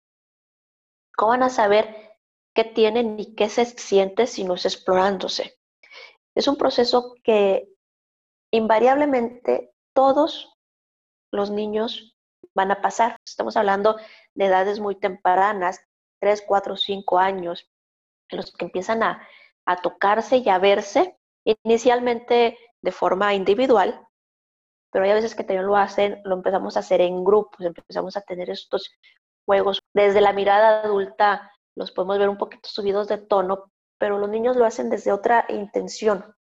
¿Cómo 1.15 1.31
van 1.31 1.43
a 1.43 1.49
saber 1.49 2.17
qué 2.53 2.63
tienen 2.63 3.19
y 3.19 3.35
qué 3.35 3.49
se 3.49 3.65
siente 3.65 4.27
si 4.27 4.43
no 4.43 4.55
es 4.55 4.65
explorándose? 4.65 5.59
Es 6.35 6.47
un 6.47 6.55
proceso 6.55 7.15
que 7.23 7.67
invariablemente 8.51 9.70
todos 9.93 10.57
los 11.31 11.51
niños 11.51 12.17
van 12.53 12.71
a 12.71 12.81
pasar. 12.81 13.17
Estamos 13.25 13.57
hablando 13.57 13.97
de 14.33 14.45
edades 14.45 14.79
muy 14.79 14.95
tempranas, 14.95 15.81
3, 16.19 16.43
4, 16.47 16.75
5 16.75 17.19
años, 17.19 17.69
en 18.29 18.37
los 18.37 18.51
que 18.51 18.65
empiezan 18.65 19.03
a, 19.03 19.27
a 19.65 19.81
tocarse 19.81 20.37
y 20.37 20.49
a 20.49 20.59
verse, 20.59 21.17
inicialmente 21.43 22.57
de 22.81 22.91
forma 22.91 23.33
individual, 23.33 24.07
pero 24.91 25.05
hay 25.05 25.13
veces 25.13 25.35
que 25.35 25.43
también 25.43 25.65
lo 25.65 25.77
hacen, 25.77 26.21
lo 26.25 26.35
empezamos 26.35 26.75
a 26.75 26.81
hacer 26.81 27.01
en 27.01 27.23
grupos, 27.23 27.65
empezamos 27.65 28.17
a 28.17 28.21
tener 28.21 28.49
estos 28.49 28.91
juegos. 29.45 29.81
Desde 29.93 30.21
la 30.21 30.33
mirada 30.33 30.81
adulta 30.81 31.51
los 31.75 31.91
podemos 31.91 32.19
ver 32.19 32.29
un 32.29 32.37
poquito 32.37 32.67
subidos 32.69 33.07
de 33.07 33.17
tono, 33.17 33.71
pero 33.97 34.19
los 34.19 34.29
niños 34.29 34.57
lo 34.57 34.65
hacen 34.65 34.89
desde 34.89 35.13
otra 35.13 35.45
intención, 35.49 36.35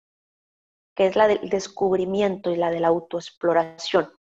que 0.96 1.06
es 1.06 1.14
la 1.14 1.28
del 1.28 1.48
descubrimiento 1.48 2.50
y 2.50 2.56
la 2.56 2.70
de 2.70 2.80
la 2.80 2.88
autoexploración. 2.88 4.10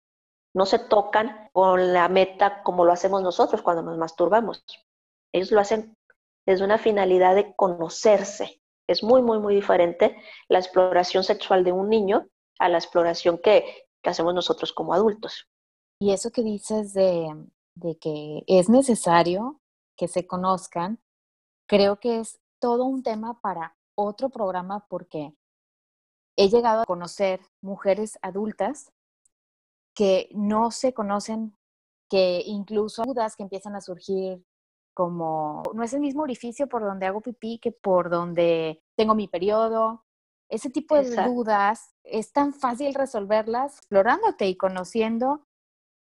No 0.54 0.66
se 0.66 0.78
tocan 0.78 1.48
con 1.52 1.92
la 1.92 2.08
meta 2.08 2.62
como 2.62 2.84
lo 2.84 2.92
hacemos 2.92 3.22
nosotros 3.22 3.62
cuando 3.62 3.82
nos 3.82 3.98
masturbamos. 3.98 4.64
Ellos 5.32 5.50
lo 5.50 5.60
hacen 5.60 5.96
desde 6.46 6.64
una 6.64 6.78
finalidad 6.78 7.34
de 7.34 7.54
conocerse. 7.56 8.60
Es 8.86 9.02
muy, 9.02 9.22
muy, 9.22 9.38
muy 9.38 9.54
diferente 9.54 10.16
la 10.48 10.58
exploración 10.58 11.24
sexual 11.24 11.64
de 11.64 11.72
un 11.72 11.88
niño 11.88 12.28
a 12.58 12.68
la 12.68 12.78
exploración 12.78 13.38
que, 13.38 13.82
hacemos 14.04 14.34
nosotros 14.34 14.72
como 14.72 14.94
adultos. 14.94 15.48
Y 15.98 16.12
eso 16.12 16.30
que 16.30 16.44
dices 16.44 16.92
de, 16.92 17.28
de 17.74 17.98
que 17.98 18.44
es 18.46 18.68
necesario 18.68 19.60
que 19.96 20.06
se 20.06 20.28
conozcan, 20.28 21.00
creo 21.66 21.98
que 21.98 22.20
es 22.20 22.38
todo 22.60 22.84
un 22.84 23.02
tema 23.02 23.40
para 23.40 23.76
otro 23.96 24.28
programa 24.28 24.86
porque 24.88 25.34
he 26.36 26.48
llegado 26.48 26.82
a 26.82 26.86
conocer 26.86 27.40
mujeres 27.62 28.18
adultas 28.22 28.92
que 29.94 30.28
no 30.34 30.70
se 30.70 30.92
conocen, 30.92 31.56
que 32.08 32.42
incluso 32.44 33.02
dudas 33.04 33.34
que 33.34 33.42
empiezan 33.42 33.74
a 33.74 33.80
surgir 33.80 34.44
como, 34.94 35.62
no 35.74 35.82
es 35.82 35.92
el 35.92 36.00
mismo 36.00 36.22
orificio 36.22 36.68
por 36.68 36.82
donde 36.82 37.06
hago 37.06 37.20
pipí 37.20 37.58
que 37.58 37.72
por 37.72 38.08
donde 38.10 38.82
tengo 38.96 39.14
mi 39.14 39.28
periodo. 39.28 40.04
Ese 40.48 40.70
tipo 40.70 40.94
de 40.94 41.24
dudas 41.24 41.94
es 42.04 42.32
tan 42.32 42.52
fácil 42.54 42.94
resolverlas 42.94 43.78
explorándote 43.78 44.46
y 44.46 44.56
conociendo 44.56 45.46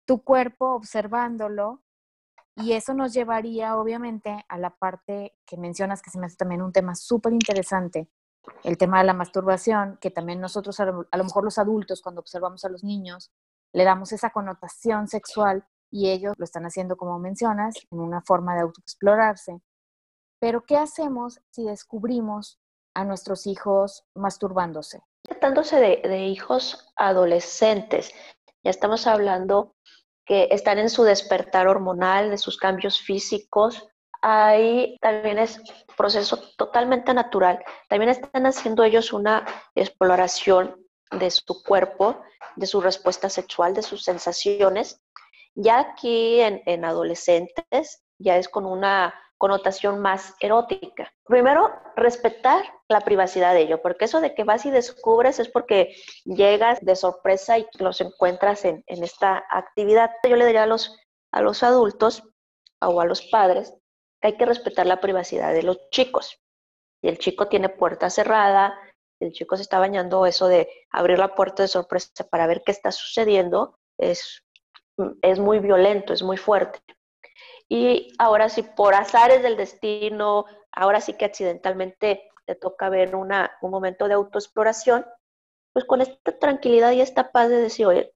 tu 0.06 0.24
cuerpo, 0.24 0.74
observándolo. 0.74 1.82
Y 2.56 2.72
eso 2.72 2.94
nos 2.94 3.12
llevaría, 3.12 3.76
obviamente, 3.76 4.44
a 4.48 4.58
la 4.58 4.70
parte 4.70 5.36
que 5.46 5.56
mencionas, 5.56 6.02
que 6.02 6.10
se 6.10 6.18
me 6.18 6.26
hace 6.26 6.36
también 6.36 6.62
un 6.62 6.72
tema 6.72 6.94
súper 6.94 7.32
interesante, 7.32 8.08
el 8.64 8.76
tema 8.76 8.98
de 8.98 9.04
la 9.04 9.14
masturbación, 9.14 9.98
que 10.00 10.10
también 10.10 10.40
nosotros, 10.40 10.78
a 10.80 10.86
lo, 10.86 11.06
mejor 11.12 11.44
los 11.44 11.58
adultos, 11.58 12.02
cuando 12.02 12.20
observamos 12.20 12.64
a 12.64 12.68
los 12.68 12.84
niños, 12.84 13.30
le 13.72 13.84
damos 13.84 14.12
esa 14.12 14.30
connotación 14.30 15.08
sexual 15.08 15.66
y 15.90 16.10
ellos 16.10 16.34
lo 16.38 16.44
están 16.44 16.64
haciendo, 16.64 16.96
como 16.96 17.18
mencionas, 17.18 17.74
en 17.90 18.00
una 18.00 18.22
forma 18.22 18.54
de 18.54 18.62
autoexplorarse. 18.62 19.60
Pero, 20.40 20.64
¿qué 20.64 20.76
hacemos 20.76 21.40
si 21.50 21.64
descubrimos 21.64 22.58
a 22.94 23.04
nuestros 23.04 23.46
hijos 23.46 24.04
masturbándose? 24.14 25.02
Tratándose 25.22 25.78
de, 25.78 26.26
hijos 26.26 26.92
adolescentes, 26.96 28.12
ya 28.64 28.70
estamos 28.70 29.06
hablando 29.06 29.76
que 30.24 30.48
están 30.50 30.78
en 30.78 30.90
su 30.90 31.04
despertar 31.04 31.68
hormonal, 31.68 32.30
de 32.30 32.38
sus 32.38 32.56
cambios 32.56 33.00
físicos, 33.00 33.88
ahí 34.22 34.96
también 35.00 35.38
es 35.38 35.60
proceso 35.96 36.38
totalmente 36.56 37.12
natural. 37.12 37.62
También 37.88 38.10
están 38.10 38.46
haciendo 38.46 38.84
ellos 38.84 39.12
una 39.12 39.44
exploración 39.74 40.76
de 41.10 41.30
su 41.30 41.62
cuerpo, 41.62 42.20
de 42.56 42.66
su 42.66 42.80
respuesta 42.80 43.28
sexual, 43.28 43.74
de 43.74 43.82
sus 43.82 44.04
sensaciones. 44.04 45.02
Ya 45.54 45.80
aquí 45.80 46.40
en, 46.40 46.84
adolescentes 46.84 48.02
ya 48.18 48.38
es 48.38 48.48
con 48.48 48.64
una 48.64 49.12
connotación 49.36 49.98
más 49.98 50.34
erótica. 50.38 51.12
Primero, 51.24 51.70
respetar 51.96 52.64
la 52.88 53.00
privacidad 53.00 53.52
de 53.52 53.62
ellos, 53.62 53.80
porque 53.82 54.04
eso 54.04 54.20
de 54.20 54.34
que 54.34 54.44
vas 54.44 54.64
y 54.64 54.70
descubres 54.70 55.40
es 55.40 55.48
porque 55.48 55.94
llegas 56.24 56.78
de 56.80 56.94
sorpresa 56.94 57.58
y 57.58 57.66
los 57.80 58.00
encuentras 58.00 58.64
en, 58.64 58.84
en 58.86 59.02
esta 59.02 59.44
actividad. 59.50 60.12
Yo 60.28 60.36
le 60.36 60.46
diría 60.46 60.62
a 60.62 60.66
los, 60.66 60.96
a 61.32 61.42
los 61.42 61.64
adultos 61.64 62.22
o 62.80 63.00
a 63.00 63.04
los 63.04 63.22
padres 63.22 63.81
hay 64.22 64.36
que 64.36 64.46
respetar 64.46 64.86
la 64.86 65.00
privacidad 65.00 65.52
de 65.52 65.62
los 65.62 65.90
chicos. 65.90 66.40
Si 67.00 67.08
el 67.08 67.18
chico 67.18 67.48
tiene 67.48 67.68
puerta 67.68 68.08
cerrada, 68.08 68.78
el 69.20 69.32
chico 69.32 69.56
se 69.56 69.62
está 69.62 69.78
bañando, 69.78 70.26
eso 70.26 70.48
de 70.48 70.68
abrir 70.90 71.18
la 71.18 71.34
puerta 71.34 71.62
de 71.62 71.68
sorpresa 71.68 72.24
para 72.30 72.46
ver 72.46 72.62
qué 72.64 72.72
está 72.72 72.92
sucediendo 72.92 73.78
es, 73.98 74.42
es 75.22 75.38
muy 75.38 75.58
violento, 75.58 76.12
es 76.12 76.22
muy 76.22 76.36
fuerte. 76.36 76.80
Y 77.68 78.12
ahora 78.18 78.48
si 78.48 78.62
por 78.62 78.94
azares 78.94 79.42
del 79.42 79.56
destino, 79.56 80.44
ahora 80.72 81.00
sí 81.00 81.14
que 81.14 81.24
accidentalmente 81.24 82.28
te 82.44 82.54
toca 82.54 82.88
ver 82.88 83.14
un 83.14 83.30
momento 83.62 84.08
de 84.08 84.14
autoexploración, 84.14 85.06
pues 85.72 85.84
con 85.84 86.00
esta 86.00 86.38
tranquilidad 86.38 86.92
y 86.92 87.00
esta 87.00 87.32
paz 87.32 87.48
de 87.48 87.56
decir, 87.56 87.86
oye, 87.86 88.12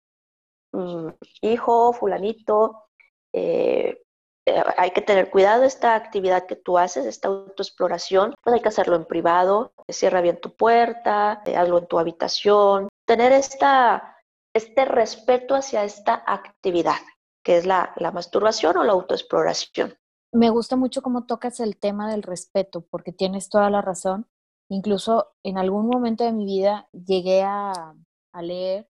mm, 0.73 1.09
hijo, 1.43 1.93
fulanito, 1.93 2.85
eh, 3.33 4.03
eh, 4.47 4.63
hay 4.77 4.93
que 4.93 5.03
tener 5.03 5.31
cuidado 5.31 5.65
esta 5.65 5.95
actividad 5.95 6.47
que 6.47 6.57
tú 6.57 6.79
haces, 6.79 7.05
esta 7.05 7.29
autoexploración, 7.29 8.35
pues 8.43 8.55
hay 8.55 8.61
que 8.61 8.69
hacerlo 8.69 8.97
en 8.97 9.05
privado, 9.05 9.73
cierra 9.89 10.21
bien 10.21 10.41
tu 10.41 10.55
puerta, 10.55 11.43
eh, 11.45 11.57
hazlo 11.57 11.79
en 11.79 11.87
tu 11.87 11.99
habitación, 11.99 12.89
tener 13.07 13.33
esta, 13.33 14.17
este 14.55 14.85
respeto 14.85 15.55
hacia 15.57 15.85
esta 15.85 16.23
actividad, 16.27 17.01
que 17.45 17.57
es 17.57 17.67
la, 17.67 17.93
la 17.97 18.13
masturbación 18.13 18.77
o 18.77 18.85
la 18.85 18.93
autoexploración. 18.93 19.95
Me 20.33 20.51
gusta 20.51 20.77
mucho 20.77 21.03
cómo 21.03 21.27
tocas 21.27 21.61
el 21.61 21.77
tema 21.79 22.11
del 22.11 22.23
respeto, 22.23 22.83
porque 22.91 23.13
tienes 23.13 23.49
toda 23.49 23.71
la 23.71 23.81
razón. 23.81 24.29
Incluso 24.69 25.35
en 25.45 25.59
algún 25.59 25.89
momento 25.89 26.25
de 26.25 26.33
mi 26.33 26.45
vida 26.45 26.89
llegué 26.93 27.43
a, 27.43 27.95
a 28.33 28.43
leer 28.43 28.89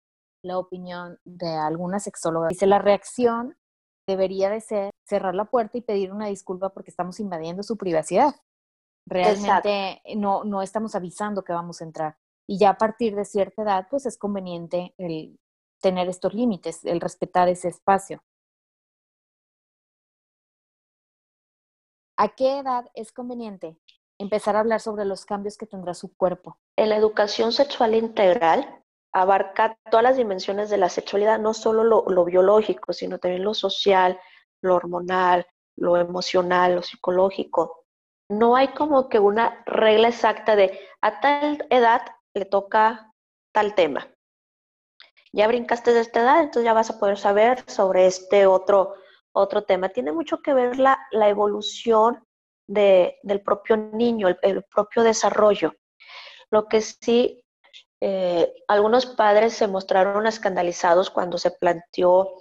la 0.43 0.59
opinión 0.59 1.19
de 1.25 1.55
alguna 1.55 2.01
sexóloga. 2.01 2.49
Dice, 2.49 2.67
la 2.67 2.79
reacción 2.79 3.57
debería 4.11 4.51
de 4.51 4.61
ser 4.61 4.91
cerrar 5.05 5.35
la 5.35 5.47
puerta 5.47 5.79
y 5.79 5.83
pedir 5.83 6.13
una 6.13 6.27
disculpa 6.27 6.69
porque 6.71 6.91
estamos 6.91 7.19
invadiendo 7.21 7.63
su 7.63 7.77
privacidad. 7.77 8.35
Realmente 9.07 10.03
no, 10.17 10.45
no 10.45 10.63
estamos 10.63 10.95
avisando 10.95 11.43
que 11.43 11.53
vamos 11.53 11.81
a 11.81 11.85
entrar. 11.85 12.17
Y 12.47 12.59
ya 12.59 12.71
a 12.71 12.79
partir 12.79 13.17
de 13.17 13.25
cierta 13.25 13.63
edad, 13.63 13.87
pues 13.91 14.07
es 14.07 14.17
conveniente 14.17 14.95
el 14.99 15.39
tener 15.81 16.09
estos 16.09 16.35
límites, 16.35 16.85
el 16.85 17.01
respetar 17.01 17.49
ese 17.49 17.69
espacio. 17.69 18.23
¿A 22.17 22.29
qué 22.29 22.59
edad 22.59 22.91
es 22.95 23.13
conveniente 23.13 23.79
empezar 24.19 24.55
a 24.55 24.61
hablar 24.61 24.81
sobre 24.81 25.07
los 25.07 25.25
cambios 25.25 25.57
que 25.57 25.67
tendrá 25.67 25.95
su 25.95 26.15
cuerpo? 26.15 26.59
En 26.77 26.91
la 26.91 26.97
educación 26.97 27.53
sexual 27.53 27.95
integral 27.95 28.85
abarca 29.13 29.77
todas 29.91 30.05
las 30.05 30.17
dimensiones 30.17 30.71
de 30.71 30.77
la 30.77 30.89
sexualidad, 30.89 31.39
no 31.39 31.55
solo 31.55 31.85
lo, 31.85 32.25
biológico, 32.25 32.93
sino 32.93 33.19
también 33.19 33.45
lo 33.45 33.55
social, 33.55 34.19
lo 34.63 34.77
hormonal, 34.77 35.47
lo 35.77 35.97
emocional, 35.97 36.77
lo 36.77 36.83
psicológico. 36.83 37.85
No 38.29 38.55
hay 38.57 38.69
como 38.69 39.09
que 39.09 39.19
una 39.19 39.63
regla 39.67 40.09
exacta 40.09 40.55
de 40.55 40.79
a 41.01 41.21
tal 41.21 41.67
edad 41.71 42.03
le 42.35 42.45
toca 42.45 43.13
tal 43.53 43.75
tema. 43.75 44.09
Ya 45.33 45.49
brincaste 45.49 45.93
de 45.93 46.01
esta 46.01 46.21
edad, 46.21 46.41
entonces 46.41 46.65
ya 46.65 46.73
vas 46.73 46.91
a 46.91 46.99
poder 46.99 47.19
saber 47.19 47.65
sobre 47.69 48.07
este 48.07 48.47
otro, 48.47 48.95
otro 49.33 49.65
tema. 49.65 49.89
Tiene 49.89 50.13
mucho 50.13 50.43
que 50.43 50.55
ver 50.55 50.79
la, 50.79 50.99
la 51.11 51.29
evolución 51.29 52.25
de, 52.69 53.19
del 53.23 53.41
propio 53.43 53.77
niño, 53.77 54.29
el 54.43 54.65
propio 54.65 55.03
desarrollo. 55.03 55.75
Lo 56.51 56.67
que 56.67 56.81
sí 56.81 57.45
eh, 58.01 58.53
algunos 58.67 59.07
padres 59.07 59.55
se 59.55 59.69
mostraron 59.69 60.27
escandalizados 60.27 61.11
cuando 61.11 61.39
se 61.39 61.51
planteó 61.51 62.35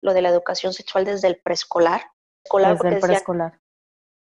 lo 0.00 0.12
de 0.12 0.22
la 0.22 0.28
educación 0.28 0.72
sexual 0.72 1.04
desde 1.04 1.28
el 1.28 1.40
preescolar. 1.40 2.02
Desde 2.52 2.88
el 2.88 3.00
preescolar. 3.00 3.60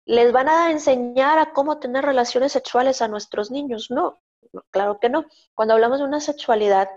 Les 0.07 0.33
van 0.33 0.49
a 0.49 0.71
enseñar 0.71 1.39
a 1.39 1.53
cómo 1.53 1.79
tener 1.79 2.05
relaciones 2.05 2.53
sexuales 2.53 3.03
a 3.03 3.09
nuestros 3.09 3.51
niños. 3.51 3.91
No, 3.91 4.21
claro 4.71 4.99
que 4.99 5.11
no. 5.11 5.27
Cuando 5.55 5.75
hablamos 5.75 5.99
de 5.99 6.07
una 6.07 6.21
sexualidad 6.21 6.89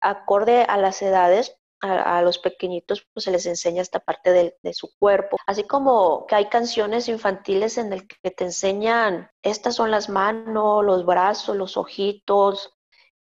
acorde 0.00 0.62
a 0.62 0.76
las 0.76 1.02
edades, 1.02 1.60
a, 1.82 2.22
los 2.22 2.38
pequeñitos 2.38 3.06
pues 3.12 3.24
se 3.24 3.30
les 3.30 3.46
enseña 3.46 3.82
esta 3.82 4.00
parte 4.00 4.32
de, 4.32 4.74
su 4.74 4.94
cuerpo, 4.98 5.38
así 5.46 5.64
como 5.64 6.26
que 6.26 6.34
hay 6.34 6.50
canciones 6.50 7.08
infantiles 7.08 7.78
en 7.78 7.92
el 7.92 8.06
que 8.06 8.30
te 8.30 8.44
enseñan, 8.44 9.30
estas 9.42 9.76
son 9.76 9.90
las 9.90 10.08
manos, 10.08 10.84
los 10.84 11.06
brazos, 11.06 11.56
los 11.56 11.76
ojitos, 11.76 12.74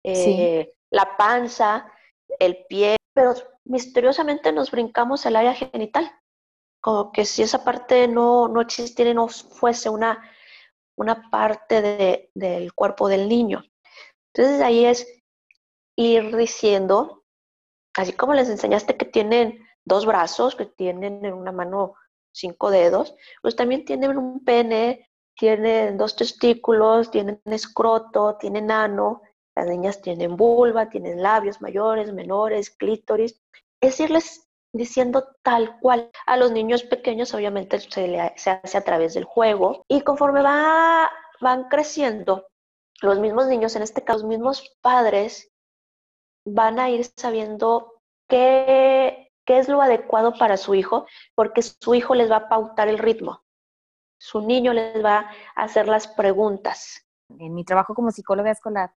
eh, 0.03 0.73
la 0.89 1.17
panza, 1.17 1.91
el 2.39 2.65
pie, 2.67 2.95
pero 3.13 3.33
misteriosamente 3.65 4.51
nos 4.51 4.71
brincamos 4.71 5.25
el 5.25 5.35
área 5.35 5.53
genital, 5.53 6.11
como 6.81 7.11
que 7.11 7.25
si 7.25 7.43
esa 7.43 7.63
parte 7.63 8.07
no, 8.07 8.47
no 8.47 8.61
existiera 8.61 9.11
y 9.11 9.13
no 9.13 9.27
fuese 9.27 9.89
una, 9.89 10.23
una 10.95 11.29
parte 11.29 11.81
de, 11.81 12.31
del 12.33 12.73
cuerpo 12.73 13.07
del 13.07 13.27
niño. 13.27 13.63
Entonces 14.33 14.61
ahí 14.61 14.85
es 14.85 15.07
ir 15.95 16.35
diciendo, 16.35 17.23
así 17.95 18.13
como 18.13 18.33
les 18.33 18.49
enseñaste 18.49 18.95
que 18.95 19.05
tienen 19.05 19.59
dos 19.83 20.05
brazos, 20.05 20.55
que 20.55 20.65
tienen 20.65 21.25
en 21.25 21.33
una 21.33 21.51
mano 21.51 21.95
cinco 22.31 22.69
dedos, 22.69 23.15
pues 23.41 23.55
también 23.55 23.85
tienen 23.85 24.17
un 24.17 24.43
pene, 24.45 25.09
tienen 25.35 25.97
dos 25.97 26.15
testículos, 26.15 27.11
tienen 27.11 27.41
escroto, 27.45 28.37
tienen 28.37 28.71
ano, 28.71 29.21
las 29.59 29.67
niñas 29.67 30.01
tienen 30.01 30.37
vulva, 30.37 30.89
tienen 30.89 31.21
labios 31.21 31.61
mayores, 31.61 32.13
menores, 32.13 32.69
clítoris. 32.69 33.41
Es 33.81 33.99
irles 33.99 34.47
diciendo 34.73 35.35
tal 35.43 35.79
cual. 35.79 36.11
A 36.25 36.37
los 36.37 36.51
niños 36.51 36.83
pequeños 36.83 37.33
obviamente 37.33 37.79
se, 37.79 38.33
se 38.35 38.49
hace 38.49 38.77
a 38.77 38.83
través 38.83 39.13
del 39.13 39.25
juego 39.25 39.83
y 39.87 40.01
conforme 40.01 40.41
va, 40.41 41.09
van 41.41 41.65
creciendo, 41.65 42.47
los 43.01 43.19
mismos 43.19 43.47
niños, 43.47 43.75
en 43.75 43.81
este 43.81 44.03
caso 44.03 44.19
los 44.19 44.27
mismos 44.27 44.77
padres, 44.81 45.51
van 46.45 46.79
a 46.79 46.89
ir 46.89 47.05
sabiendo 47.17 48.01
qué, 48.27 49.31
qué 49.45 49.59
es 49.59 49.67
lo 49.67 49.81
adecuado 49.81 50.33
para 50.37 50.57
su 50.57 50.75
hijo, 50.75 51.05
porque 51.35 51.61
su 51.61 51.95
hijo 51.95 52.15
les 52.15 52.31
va 52.31 52.37
a 52.37 52.49
pautar 52.49 52.87
el 52.87 52.97
ritmo. 52.97 53.43
Su 54.21 54.41
niño 54.41 54.73
les 54.73 55.03
va 55.03 55.29
a 55.55 55.63
hacer 55.63 55.87
las 55.87 56.07
preguntas. 56.07 57.05
En 57.37 57.53
mi 57.53 57.63
trabajo 57.63 57.93
como 57.93 58.11
psicóloga 58.11 58.51
escolar, 58.51 58.91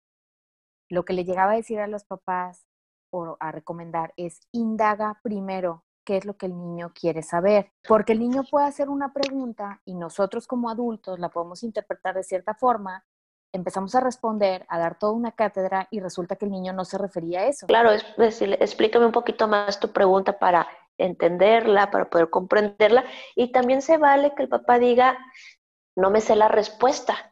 lo 0.90 1.04
que 1.04 1.12
le 1.12 1.24
llegaba 1.24 1.52
a 1.52 1.56
decir 1.56 1.80
a 1.80 1.86
los 1.86 2.04
papás 2.04 2.66
o 3.10 3.36
a 3.40 3.52
recomendar 3.52 4.12
es 4.16 4.40
indaga 4.52 5.18
primero 5.22 5.84
qué 6.04 6.16
es 6.16 6.24
lo 6.24 6.36
que 6.36 6.46
el 6.46 6.56
niño 6.56 6.92
quiere 6.94 7.22
saber, 7.22 7.72
porque 7.86 8.12
el 8.12 8.20
niño 8.20 8.42
puede 8.50 8.66
hacer 8.66 8.88
una 8.88 9.12
pregunta 9.12 9.80
y 9.84 9.94
nosotros 9.94 10.46
como 10.46 10.70
adultos 10.70 11.18
la 11.18 11.28
podemos 11.28 11.62
interpretar 11.62 12.14
de 12.14 12.24
cierta 12.24 12.54
forma 12.54 13.04
empezamos 13.52 13.94
a 13.94 14.00
responder, 14.00 14.64
a 14.68 14.78
dar 14.78 14.98
toda 14.98 15.12
una 15.12 15.32
cátedra 15.32 15.88
y 15.90 16.00
resulta 16.00 16.36
que 16.36 16.44
el 16.44 16.50
niño 16.50 16.72
no 16.72 16.84
se 16.84 16.98
refería 16.98 17.40
a 17.40 17.46
eso. 17.46 17.66
Claro, 17.66 17.90
es 17.90 18.04
decir, 18.16 18.56
explícame 18.60 19.06
un 19.06 19.12
poquito 19.12 19.48
más 19.48 19.80
tu 19.80 19.92
pregunta 19.92 20.38
para 20.38 20.68
entenderla, 20.98 21.90
para 21.90 22.08
poder 22.08 22.30
comprenderla. 22.30 23.04
Y 23.34 23.52
también 23.52 23.82
se 23.82 23.98
vale 23.98 24.34
que 24.34 24.42
el 24.42 24.48
papá 24.48 24.78
diga, 24.78 25.18
no 25.96 26.10
me 26.10 26.20
sé 26.20 26.36
la 26.36 26.48
respuesta, 26.48 27.29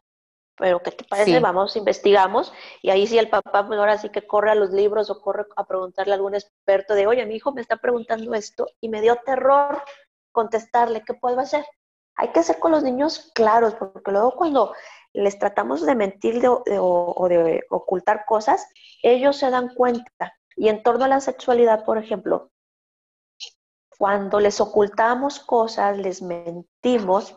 pero 0.58 0.80
¿qué 0.80 0.90
te 0.90 1.04
parece? 1.04 1.40
Vamos, 1.40 1.76
investigamos. 1.76 2.52
Y 2.82 2.90
ahí 2.90 3.06
sí 3.06 3.18
el 3.18 3.30
papá, 3.30 3.66
pues 3.66 3.78
ahora 3.78 3.96
sí 3.98 4.10
que 4.10 4.26
corre 4.26 4.50
a 4.50 4.54
los 4.54 4.70
libros 4.70 5.08
o 5.10 5.20
corre 5.20 5.46
a 5.56 5.64
preguntarle 5.64 6.12
a 6.12 6.16
algún 6.16 6.34
experto 6.34 6.94
de, 6.94 7.06
oye, 7.06 7.24
mi 7.26 7.36
hijo 7.36 7.52
me 7.52 7.60
está 7.60 7.76
preguntando 7.76 8.34
esto 8.34 8.66
y 8.80 8.88
me 8.88 9.00
dio 9.00 9.16
terror 9.24 9.82
contestarle, 10.32 11.02
¿qué 11.04 11.14
puedo 11.14 11.40
hacer? 11.40 11.64
Hay 12.16 12.28
que 12.32 12.42
ser 12.42 12.58
con 12.58 12.72
los 12.72 12.82
niños 12.82 13.30
claros, 13.34 13.74
porque 13.74 14.10
luego 14.10 14.32
cuando 14.32 14.74
les 15.12 15.38
tratamos 15.38 15.86
de 15.86 15.94
mentir 15.94 16.42
o 16.46 17.26
de 17.28 17.64
ocultar 17.70 18.24
cosas, 18.26 18.68
ellos 19.02 19.36
se 19.36 19.50
dan 19.50 19.74
cuenta. 19.74 20.34
Y 20.56 20.68
en 20.68 20.82
torno 20.82 21.04
a 21.04 21.08
la 21.08 21.20
sexualidad, 21.20 21.84
por 21.84 21.98
ejemplo, 21.98 22.50
cuando 23.96 24.38
les 24.38 24.60
ocultamos 24.60 25.40
cosas, 25.40 25.96
les 25.98 26.22
mentimos, 26.22 27.36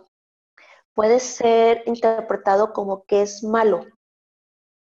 puede 0.94 1.20
ser 1.20 1.84
interpretado 1.86 2.74
como 2.74 3.04
que 3.06 3.22
es 3.22 3.44
malo 3.44 3.86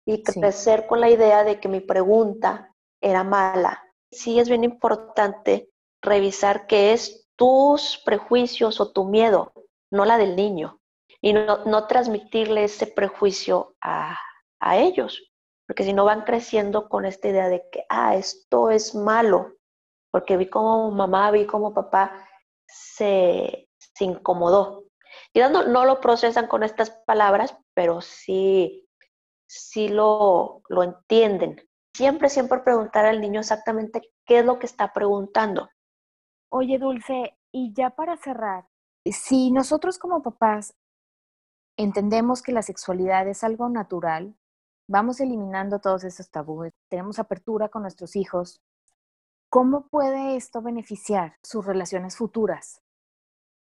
y 0.06 0.24
crecer 0.24 0.88
con 0.88 1.00
la 1.00 1.10
idea 1.10 1.44
de 1.44 1.60
que 1.60 1.70
mi 1.70 1.80
pregunta 1.80 2.74
era 3.02 3.24
mala. 3.24 3.84
Sí 4.12 4.40
es 4.40 4.50
bien 4.50 4.64
importante 4.64 5.70
revisar 6.02 6.68
qué 6.68 6.94
es 6.94 7.28
tus 7.36 8.02
prejuicios 8.06 8.80
o 8.80 8.92
tu 8.92 9.06
miedo, 9.06 9.54
no 9.92 10.06
la 10.06 10.18
del 10.18 10.36
niño 10.36 10.80
y 11.22 11.34
no, 11.34 11.88
transmitirle 11.88 12.66
ese 12.66 12.86
prejuicio 12.86 13.76
a, 13.82 14.18
ellos, 14.76 15.22
porque 15.68 15.84
si 15.84 15.92
no 15.92 16.06
van 16.06 16.22
creciendo 16.22 16.88
con 16.88 17.06
esta 17.06 17.28
idea 17.28 17.50
de 17.50 17.68
que, 17.70 17.86
ah, 17.90 18.16
esto 18.16 18.70
es 18.70 18.96
malo, 18.96 19.56
porque 20.10 20.38
vi 20.38 20.50
como 20.50 20.90
mamá, 20.92 21.32
vi 21.32 21.46
como 21.46 21.74
papá 21.74 22.28
se, 22.66 23.68
incomodó. 24.00 24.86
Y 25.34 25.40
no, 25.40 25.64
no 25.68 25.86
lo 25.86 26.00
procesan 26.00 26.48
con 26.48 26.64
estas 26.64 26.92
palabras, 26.92 27.58
pero 27.74 28.02
sí, 28.02 28.88
sí 29.48 29.90
lo, 29.90 30.62
lo 30.70 30.84
entienden. 30.84 31.58
Siempre, 31.96 32.30
siempre 32.30 32.60
preguntar 32.60 33.06
al 33.06 33.22
niño 33.22 33.40
exactamente 33.40 34.14
qué 34.26 34.40
es 34.40 34.46
lo 34.46 34.60
que 34.60 34.68
está 34.68 34.94
preguntando. 34.94 35.70
Oye, 36.50 36.78
Dulce, 36.78 37.38
y 37.52 37.74
ya 37.74 37.92
para 37.92 38.18
cerrar, 38.18 38.68
si 39.06 39.52
nosotros 39.52 39.98
como 39.98 40.22
papás 40.22 40.76
entendemos 41.78 42.42
que 42.42 42.52
la 42.52 42.62
sexualidad 42.62 43.28
es 43.28 43.44
algo 43.44 43.70
natural, 43.70 44.36
vamos 44.88 45.20
eliminando 45.20 45.80
todos 45.80 46.04
esos 46.04 46.30
tabúes, 46.30 46.74
tenemos 46.90 47.20
apertura 47.20 47.70
con 47.70 47.84
nuestros 47.84 48.16
hijos, 48.16 48.62
¿cómo 49.50 49.88
puede 49.88 50.36
esto 50.36 50.62
beneficiar 50.62 51.38
sus 51.44 51.66
relaciones 51.66 52.18
futuras? 52.18 52.82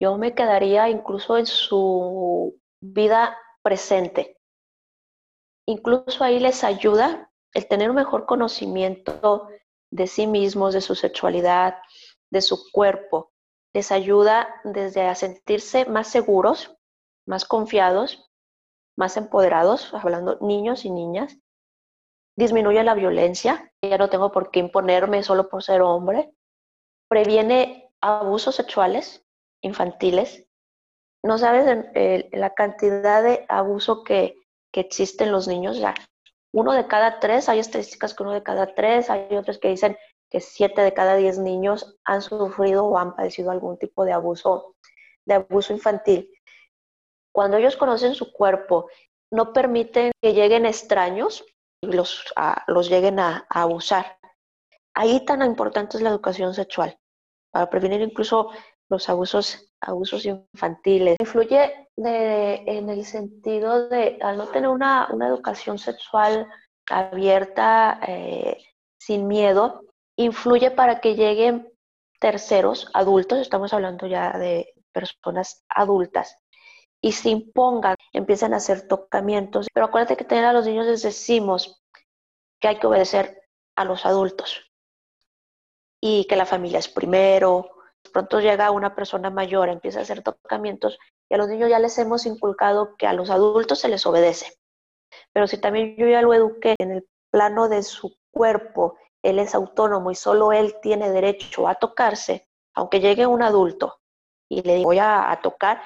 Yo 0.03 0.19
me 0.19 0.35
quedaría 0.35 0.89
incluso 0.89 1.39
en 1.39 1.47
su 1.47 2.59
vida 2.81 3.39
presente. 3.63 4.37
Incluso 5.65 6.25
ahí 6.25 6.41
les 6.41 6.65
ayuda 6.65 7.31
el 7.55 7.69
tener 7.69 7.89
un 7.89 7.95
mejor 7.95 8.27
conocimiento 8.27 9.47
de 9.93 10.09
sí 10.09 10.27
mismos, 10.27 10.75
de 10.75 10.81
su 10.81 10.97
sexualidad, 10.97 11.77
de 12.33 12.43
su 12.43 12.69
cuerpo. 12.73 13.31
Les 13.73 13.93
ayuda 13.93 14.53
desde 14.65 15.07
a 15.07 15.15
sentirse 15.15 15.85
más 15.85 16.09
seguros 16.09 16.77
más 17.25 17.45
confiados, 17.45 18.29
más 18.97 19.17
empoderados, 19.17 19.95
hablando 19.95 20.37
niños 20.41 20.85
y 20.85 20.91
niñas. 20.91 21.39
Disminuye 22.37 22.83
la 22.83 22.95
violencia, 22.95 23.73
ya 23.81 23.99
no 23.99 24.11
tengo 24.11 24.33
por 24.33 24.51
qué 24.51 24.59
imponerme 24.59 25.23
solo 25.23 25.49
por 25.49 25.63
ser 25.63 25.81
hombre. 25.81 26.35
Previene 27.09 27.95
abusos 28.01 28.57
sexuales 28.57 29.22
infantiles. 29.63 30.47
No 31.25 31.39
sabes 31.39 31.87
la 32.33 32.55
cantidad 32.55 33.23
de 33.23 33.47
abuso 33.49 34.05
que, 34.05 34.37
que 34.73 34.81
existe 34.81 35.25
en 35.25 35.33
los 35.33 35.49
niños. 35.49 35.79
Ya. 35.79 35.95
Uno 36.53 36.73
de 36.73 36.87
cada 36.87 37.21
tres, 37.21 37.49
hay 37.49 37.61
estadísticas 37.61 38.15
que 38.15 38.23
uno 38.23 38.33
de 38.33 38.43
cada 38.43 38.75
tres, 38.75 39.09
hay 39.09 39.35
otros 39.37 39.59
que 39.59 39.69
dicen 39.69 39.97
que 40.29 40.41
siete 40.41 40.83
de 40.83 40.95
cada 40.95 41.17
diez 41.17 41.39
niños 41.39 41.99
han 42.05 42.23
sufrido 42.23 42.87
o 42.87 42.99
han 42.99 43.15
padecido 43.15 43.51
algún 43.51 43.79
tipo 43.79 44.05
de 44.05 44.13
abuso, 44.13 44.77
de 45.25 45.35
abuso 45.35 45.73
infantil. 45.73 46.31
Cuando 47.33 47.57
ellos 47.57 47.77
conocen 47.77 48.15
su 48.15 48.33
cuerpo, 48.33 48.89
no 49.31 49.53
permiten 49.53 50.13
que 50.21 50.35
lleguen 50.35 50.67
extraños 50.67 51.45
y 51.83 51.93
los, 51.93 52.25
los 52.67 52.89
lleguen 52.89 53.19
a, 53.19 53.47
abusar. 53.49 54.19
Ahí 54.95 55.25
tan 55.25 55.43
importante 55.43 55.97
es 55.97 56.03
la 56.03 56.11
educación 56.11 56.55
sexual, 56.55 56.99
para 57.53 57.71
prevenir 57.71 58.01
incluso 58.01 58.51
los 58.89 59.09
abusos, 59.09 59.71
abusos 59.81 60.25
infantiles. 60.25 61.17
Influye 61.21 61.89
en 61.97 62.89
el 62.91 63.05
sentido 63.05 63.89
de, 63.89 64.19
al 64.21 64.39
no 64.39 64.49
tener 64.49 64.69
una, 64.69 65.09
educación 65.29 65.79
sexual 65.79 66.49
abierta, 66.91 68.01
eh, 68.07 68.59
sin 68.99 69.29
miedo, 69.29 69.83
influye 70.17 70.71
para 70.71 71.01
que 71.01 71.15
lleguen 71.15 71.71
terceros, 72.19 72.91
adultos, 72.95 73.39
estamos 73.39 73.73
hablando 73.73 74.07
ya 74.07 74.39
de 74.39 74.73
personas 74.93 75.65
adultas, 75.69 76.39
y 77.01 77.13
se 77.13 77.31
impongan, 77.31 77.97
empiezan 78.13 78.55
a 78.55 78.59
hacer 78.59 78.87
tocamientos. 78.87 79.67
Pero 79.73 79.87
acuérdate 79.87 80.17
que 80.17 80.25
tener 80.25 80.45
a 80.45 80.53
los 80.53 80.67
niños 80.67 80.87
les 80.87 81.03
decimos 81.03 81.83
que 82.61 82.69
hay 82.69 82.79
que 82.79 82.87
obedecer 82.87 83.43
a 83.75 83.85
los 83.85 84.07
adultos 84.07 84.72
y 86.05 86.27
que 86.27 86.37
la 86.37 86.45
familia 86.45 86.81
es 86.81 86.89
primero. 86.89 87.71
Pronto 88.13 88.41
llega 88.41 88.73
una 88.73 88.95
persona 88.95 89.31
mayor, 89.31 89.69
empieza 89.69 90.01
a 90.01 90.03
hacer 90.03 90.23
tocamientos 90.23 90.99
y 91.31 91.35
a 91.35 91.39
los 91.39 91.49
niños 91.49 91.71
ya 91.71 91.79
les 91.79 91.97
hemos 91.99 92.27
inculcado 92.27 92.97
que 92.97 93.07
a 93.07 93.13
los 93.13 93.31
adultos 93.31 93.79
se 93.79 93.89
les 93.89 94.05
obedece. 94.05 94.59
Pero 95.33 95.47
si 95.47 95.59
también 95.59 95.97
yo 95.97 96.07
ya 96.07 96.21
lo 96.21 96.35
eduqué 96.35 96.75
en 96.79 96.91
el 96.91 97.09
plano 97.31 97.69
de 97.69 97.83
su 97.85 98.17
cuerpo, 98.33 98.99
él 99.23 99.39
es 99.39 99.55
autónomo 99.55 100.11
y 100.11 100.17
solo 100.17 100.53
él 100.53 100.75
tiene 100.83 101.11
derecho 101.11 101.69
a 101.69 101.77
tocarse, 101.77 102.49
aunque 102.75 103.01
llegue 103.01 103.27
un 103.27 103.43
adulto 103.43 104.01
y 104.49 104.63
le 104.63 104.75
digo 104.75 104.89
voy 104.89 104.99
a 104.99 105.39
tocar, 105.43 105.83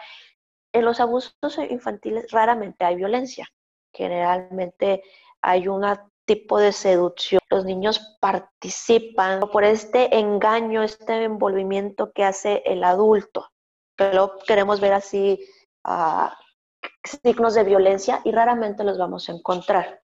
en 0.73 0.85
los 0.85 0.99
abusos 0.99 1.59
infantiles 1.71 2.31
raramente 2.31 2.85
hay 2.85 2.97
violencia. 2.97 3.49
Generalmente 3.93 5.03
hay 5.41 5.69
una 5.69 6.11
tipo 6.27 6.59
de 6.59 6.73
seducción. 6.73 7.41
Los 7.49 7.65
niños 7.65 8.19
participan 8.21 9.41
por 9.51 9.65
este 9.65 10.19
engaño, 10.19 10.83
este 10.83 11.25
envolvimiento 11.25 12.13
que 12.13 12.25
hace 12.25 12.63
el 12.67 12.85
adulto, 12.85 13.49
que 13.97 14.13
lo 14.13 14.39
queremos 14.47 14.81
ver 14.81 14.93
así 14.93 15.41
ah, 15.85 16.37
signos 17.05 17.55
de 17.55 17.65
violencia 17.65 18.21
y 18.25 18.33
raramente 18.33 18.85
los 18.85 18.99
vamos 18.99 19.29
a 19.29 19.33
encontrar. 19.33 20.03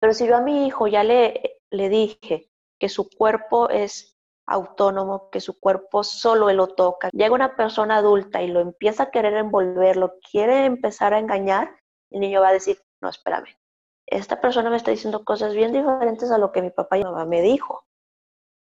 Pero 0.00 0.14
si 0.14 0.26
yo 0.26 0.36
a 0.36 0.40
mi 0.40 0.66
hijo 0.66 0.86
ya 0.86 1.04
le, 1.04 1.60
le 1.70 1.88
dije 1.88 2.50
que 2.78 2.88
su 2.88 3.08
cuerpo 3.10 3.68
es 3.68 4.16
autónomo, 4.46 5.28
que 5.30 5.40
su 5.40 5.58
cuerpo 5.58 6.04
solo 6.04 6.52
lo 6.52 6.68
toca, 6.68 7.10
llega 7.12 7.34
una 7.34 7.56
persona 7.56 7.96
adulta 7.96 8.42
y 8.42 8.48
lo 8.48 8.60
empieza 8.60 9.04
a 9.04 9.10
querer 9.10 9.34
envolver, 9.34 9.96
lo 9.96 10.14
quiere 10.30 10.66
empezar 10.66 11.14
a 11.14 11.18
engañar, 11.18 11.76
el 12.10 12.20
niño 12.20 12.40
va 12.40 12.48
a 12.48 12.52
decir, 12.52 12.80
no, 13.00 13.08
espérame, 13.08 13.48
esta 14.06 14.40
persona 14.40 14.70
me 14.70 14.76
está 14.76 14.90
diciendo 14.92 15.24
cosas 15.24 15.54
bien 15.54 15.72
diferentes 15.72 16.30
a 16.30 16.38
lo 16.38 16.52
que 16.52 16.62
mi 16.62 16.70
papá 16.70 16.98
y 16.98 17.04
mamá 17.04 17.26
me 17.26 17.42
dijo. 17.42 17.84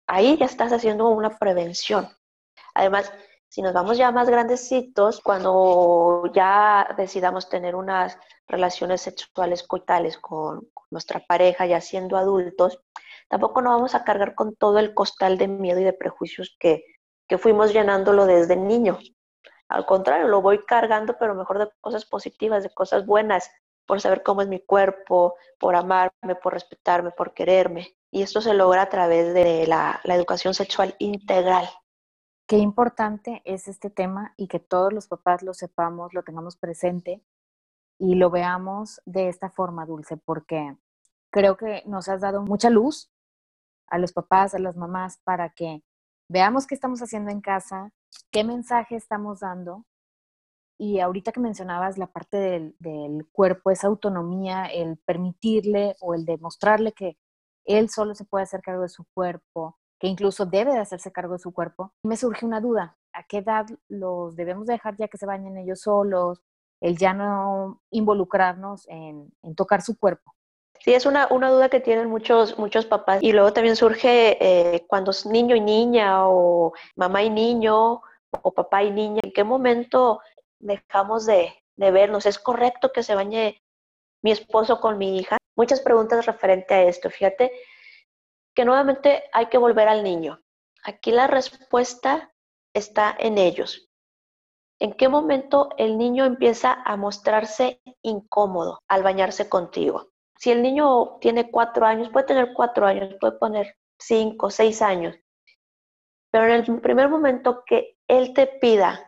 Ahí 0.08 0.38
ya 0.38 0.46
estás 0.46 0.74
haciendo 0.74 1.10
una 1.10 1.38
prevención. 1.38 2.10
Además, 2.74 3.12
si 3.50 3.62
nos 3.62 3.74
vamos 3.74 3.98
ya 3.98 4.12
más 4.12 4.30
grandecitos, 4.30 5.22
cuando 5.22 6.24
ya 6.34 6.94
decidamos 6.98 7.50
tener 7.50 7.76
unas 7.76 8.18
relaciones 8.48 9.02
sexuales 9.02 9.64
coitales 9.64 10.18
con, 10.18 10.70
nuestra 10.90 11.20
pareja, 11.20 11.66
ya 11.66 11.82
siendo 11.82 12.18
adultos, 12.18 12.80
tampoco 13.28 13.62
nos 13.62 13.74
vamos 13.74 13.96
a 13.96 14.04
cargar 14.04 14.36
con 14.36 14.56
todo 14.56 14.80
el 14.80 14.94
costal 14.94 15.38
de 15.38 15.48
miedo 15.48 15.80
y 15.80 15.84
de 15.84 15.94
prejuicios 15.94 16.56
que, 16.60 16.86
que 17.28 17.38
fuimos 17.38 17.74
llenándolo 17.74 18.26
desde 18.26 18.56
niño. 18.56 18.98
Al 19.68 19.86
contrario, 19.86 20.28
lo 20.28 20.42
voy 20.42 20.64
cargando, 20.66 21.18
pero 21.20 21.36
mejor 21.36 21.60
de 21.60 21.70
cosas 21.82 22.06
positivas, 22.06 22.64
de 22.64 22.70
cosas 22.70 23.06
buenas, 23.06 23.52
por 23.88 24.02
saber 24.02 24.22
cómo 24.22 24.42
es 24.42 24.48
mi 24.48 24.60
cuerpo, 24.60 25.36
por 25.58 25.76
amarme, 25.76 26.36
por 26.44 26.54
respetarme, 26.54 27.12
por 27.12 27.34
quererme. 27.34 27.96
Y 28.12 28.22
esto 28.22 28.42
se 28.42 28.54
logra 28.54 28.84
a 28.84 28.90
través 28.90 29.34
de 29.34 29.66
la, 29.66 30.02
educación 30.04 30.54
sexual 30.54 30.96
integral. 31.00 31.68
Qué 32.48 32.58
importante 32.58 33.42
es 33.46 33.68
este 33.68 33.90
tema 33.90 34.34
y 34.38 34.48
que 34.48 34.60
todos 34.60 34.94
los 34.94 35.08
papás 35.08 35.42
lo 35.42 35.54
sepamos, 35.54 36.14
lo 36.14 36.24
tengamos 36.24 36.58
presente 36.58 37.24
y 37.98 38.16
lo 38.16 38.30
veamos 38.30 39.02
de 39.06 39.30
esta 39.30 39.50
forma, 39.50 39.86
Dulce, 39.86 40.18
porque 40.18 40.78
creo 41.32 41.58
que 41.58 41.84
nos 41.86 42.08
has 42.10 42.22
dado 42.22 42.42
mucha 42.44 42.70
luz 42.70 43.12
a 43.88 43.98
los 43.98 44.14
papás, 44.14 44.54
a 44.54 44.60
las 44.60 44.76
mamás, 44.78 45.20
para 45.24 45.50
que 45.50 45.84
veamos 46.30 46.68
qué 46.68 46.76
estamos 46.76 47.02
haciendo 47.02 47.32
en 47.32 47.42
casa, 47.42 47.92
qué 48.32 48.44
mensaje 48.44 48.96
estamos 48.96 49.40
dando 49.40 49.86
y 50.78 51.00
ahorita 51.00 51.32
que 51.32 51.40
mencionabas 51.40 51.98
la 51.98 52.08
parte 52.08 52.38
del, 52.38 53.28
cuerpo, 53.32 53.72
esa 53.72 53.88
autonomía, 53.88 54.66
el 54.66 54.98
permitirle 54.98 55.96
o 56.00 56.14
el 56.14 56.26
demostrarle 56.26 56.92
que 56.92 57.18
él 57.66 57.90
solo 57.90 58.14
se 58.16 58.26
puede 58.26 58.44
hacer 58.44 58.62
cargo 58.62 58.84
de 58.84 58.90
su 58.90 59.06
cuerpo, 59.14 59.78
que 60.00 60.08
incluso 60.08 60.46
debe 60.46 60.74
de 60.74 60.80
hacerse 60.80 61.12
cargo 61.12 61.34
de 61.34 61.40
su 61.40 61.52
cuerpo, 61.52 61.94
me 62.04 62.16
surge 62.16 62.46
una 62.46 62.62
duda. 62.62 62.98
¿A 63.14 63.24
qué 63.24 63.38
edad 63.40 63.66
los 63.88 64.36
debemos 64.36 64.68
dejar 64.68 64.96
ya 64.98 65.08
que 65.08 65.18
se 65.18 65.26
bañen 65.26 65.58
ellos 65.58 65.82
solos? 65.82 66.42
El 66.80 66.98
ya 66.98 67.14
no 67.14 67.82
involucrarnos 67.90 68.88
en, 68.88 69.34
tocar 69.56 69.82
su 69.82 69.98
cuerpo. 69.98 70.36
Sí, 70.80 70.94
es 70.94 71.08
una, 71.08 71.28
una, 71.32 71.50
duda 71.50 71.70
que 71.70 71.80
tienen 71.80 72.08
muchos, 72.08 72.60
muchos 72.60 72.86
papás. 72.86 73.24
Y 73.24 73.32
luego 73.32 73.52
también 73.52 73.76
surge 73.76 74.38
eh, 74.40 74.86
cuando 74.88 75.10
es 75.10 75.26
niño 75.26 75.56
y 75.56 75.62
niña 75.62 76.28
o 76.28 76.74
mamá 76.96 77.24
y 77.24 77.32
niño 77.32 78.02
o 78.44 78.54
papá 78.54 78.84
y 78.84 78.92
niña, 78.92 79.22
¿en 79.24 79.34
qué 79.34 79.44
momento 79.44 80.20
dejamos 80.60 81.26
de, 81.26 81.54
vernos. 81.76 82.26
¿Es 82.26 82.40
correcto 82.40 82.92
que 82.92 83.04
se 83.04 83.16
bañe 83.16 83.62
mi 84.24 84.32
esposo 84.32 84.80
con 84.80 84.98
mi 84.98 85.18
hija? 85.18 85.38
Muchas 85.56 85.82
preguntas 85.82 86.26
referente 86.26 86.74
a 86.74 86.84
esto. 86.84 87.10
Fíjate 87.10 87.52
que 88.56 88.66
nuevamente 88.66 89.24
hay 89.34 89.48
que 89.48 89.58
volver 89.58 89.88
al 89.88 90.04
niño. 90.04 90.42
Aquí 90.84 91.12
la 91.12 91.28
respuesta 91.28 92.34
está 92.74 93.16
en 93.20 93.38
ellos. 93.38 93.90
¿En 94.80 94.94
qué 94.94 95.10
momento 95.10 95.70
el 95.78 95.98
niño 95.98 96.26
empieza 96.26 96.74
a 96.86 96.96
mostrarse 96.98 97.82
incómodo 98.04 98.80
al 98.88 99.04
bañarse 99.04 99.50
contigo? 99.50 100.12
Si 100.38 100.52
el 100.52 100.62
niño 100.62 101.18
tiene 101.20 101.50
cuatro 101.50 101.86
años, 101.86 102.10
puede 102.10 102.28
tener 102.28 102.54
cuatro 102.54 102.86
años, 102.86 103.16
puede 103.20 103.34
poner 103.40 103.76
cinco, 103.98 104.52
seis 104.52 104.84
años, 104.84 105.16
pero 106.32 106.46
en 106.46 106.52
el 106.52 106.82
primer 106.82 107.10
momento 107.10 107.64
que 107.66 107.98
él 108.08 108.34
te 108.34 108.48
pida 108.48 109.07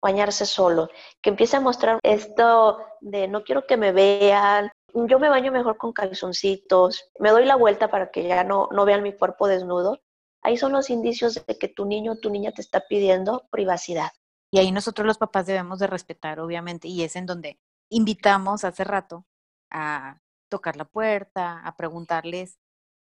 bañarse 0.00 0.46
solo, 0.46 0.88
que 1.20 1.30
empiece 1.30 1.56
a 1.56 1.60
mostrar 1.60 1.98
esto 2.02 2.78
de 3.00 3.28
no 3.28 3.42
quiero 3.42 3.66
que 3.66 3.76
me 3.76 3.92
vean, 3.92 4.70
yo 4.94 5.18
me 5.18 5.28
baño 5.28 5.52
mejor 5.52 5.76
con 5.76 5.92
calzoncitos, 5.92 7.10
me 7.18 7.30
doy 7.30 7.44
la 7.44 7.56
vuelta 7.56 7.90
para 7.90 8.10
que 8.10 8.26
ya 8.26 8.44
no, 8.44 8.68
no 8.72 8.84
vean 8.84 9.02
mi 9.02 9.12
cuerpo 9.12 9.48
desnudo. 9.48 10.00
Ahí 10.42 10.56
son 10.56 10.72
los 10.72 10.88
indicios 10.88 11.44
de 11.46 11.58
que 11.58 11.68
tu 11.68 11.84
niño 11.84 12.12
o 12.12 12.18
tu 12.18 12.30
niña 12.30 12.52
te 12.52 12.62
está 12.62 12.84
pidiendo 12.88 13.46
privacidad. 13.50 14.10
Y 14.50 14.58
ahí 14.58 14.72
nosotros 14.72 15.06
los 15.06 15.18
papás 15.18 15.46
debemos 15.46 15.78
de 15.78 15.88
respetar, 15.88 16.40
obviamente, 16.40 16.88
y 16.88 17.02
es 17.02 17.16
en 17.16 17.26
donde 17.26 17.58
invitamos 17.90 18.64
hace 18.64 18.84
rato 18.84 19.26
a 19.70 20.20
tocar 20.48 20.76
la 20.76 20.86
puerta, 20.86 21.60
a 21.64 21.76
preguntarles 21.76 22.58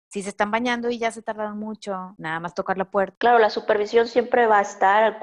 si 0.09 0.23
se 0.23 0.29
están 0.29 0.51
bañando 0.51 0.89
y 0.89 0.97
ya 0.97 1.11
se 1.11 1.21
tardaron 1.21 1.57
mucho, 1.57 2.15
nada 2.17 2.39
más 2.39 2.53
tocar 2.53 2.77
la 2.77 2.89
puerta. 2.89 3.17
Claro, 3.19 3.39
la 3.39 3.49
supervisión 3.49 4.07
siempre 4.07 4.47
va 4.47 4.59
a 4.59 4.61
estar, 4.61 5.19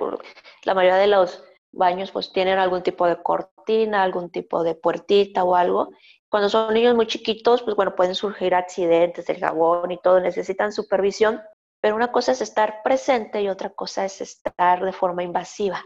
la 0.64 0.74
mayoría 0.74 0.96
de 0.96 1.06
los 1.06 1.42
baños 1.74 2.10
pues 2.10 2.32
tienen 2.32 2.58
algún 2.58 2.82
tipo 2.82 3.06
de 3.06 3.22
cortina, 3.22 4.02
algún 4.02 4.30
tipo 4.30 4.62
de 4.62 4.74
puertita 4.74 5.44
o 5.44 5.54
algo. 5.54 5.90
Cuando 6.30 6.48
son 6.48 6.74
niños 6.74 6.94
muy 6.94 7.06
chiquitos, 7.06 7.62
pues 7.62 7.76
bueno, 7.76 7.94
pueden 7.94 8.14
surgir 8.14 8.54
accidentes 8.54 9.26
del 9.26 9.38
jabón 9.38 9.90
y 9.90 9.98
todo, 9.98 10.20
necesitan 10.20 10.72
supervisión, 10.72 11.40
pero 11.80 11.96
una 11.96 12.10
cosa 12.10 12.32
es 12.32 12.40
estar 12.40 12.82
presente 12.82 13.42
y 13.42 13.48
otra 13.48 13.70
cosa 13.70 14.04
es 14.04 14.20
estar 14.20 14.84
de 14.84 14.92
forma 14.92 15.22
invasiva. 15.22 15.84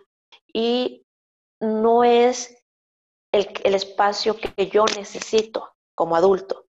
Y 0.53 1.05
no 1.61 2.05
es 2.05 2.65
el, 3.33 3.49
el 3.65 3.75
espacio 3.75 4.37
que 4.37 4.69
yo 4.69 4.85
necesito 4.97 5.75
como 5.95 6.17
adulto, 6.17 6.67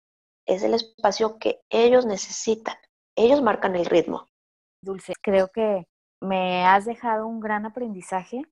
es 0.46 0.62
el 0.62 0.74
espacio 0.74 1.38
que 1.38 1.60
ellos 1.68 2.06
necesitan. 2.06 2.76
Ellos 3.16 3.42
marcan 3.42 3.74
el 3.76 3.86
ritmo. 3.86 4.28
Dulce, 4.80 5.14
creo 5.20 5.48
que 5.48 5.86
me 6.20 6.64
has 6.64 6.84
dejado 6.84 7.26
un 7.26 7.40
gran 7.40 7.66
aprendizaje 7.66 8.42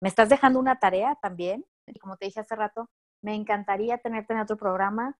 me 0.00 0.08
estás 0.08 0.28
dejando 0.28 0.58
una 0.58 0.78
tarea 0.78 1.16
también, 1.20 1.64
como 2.00 2.16
te 2.16 2.26
dije 2.26 2.40
hace 2.40 2.54
rato, 2.54 2.88
me 3.22 3.34
encantaría 3.34 3.98
tenerte 3.98 4.32
en 4.32 4.40
otro 4.40 4.56
programa. 4.56 5.16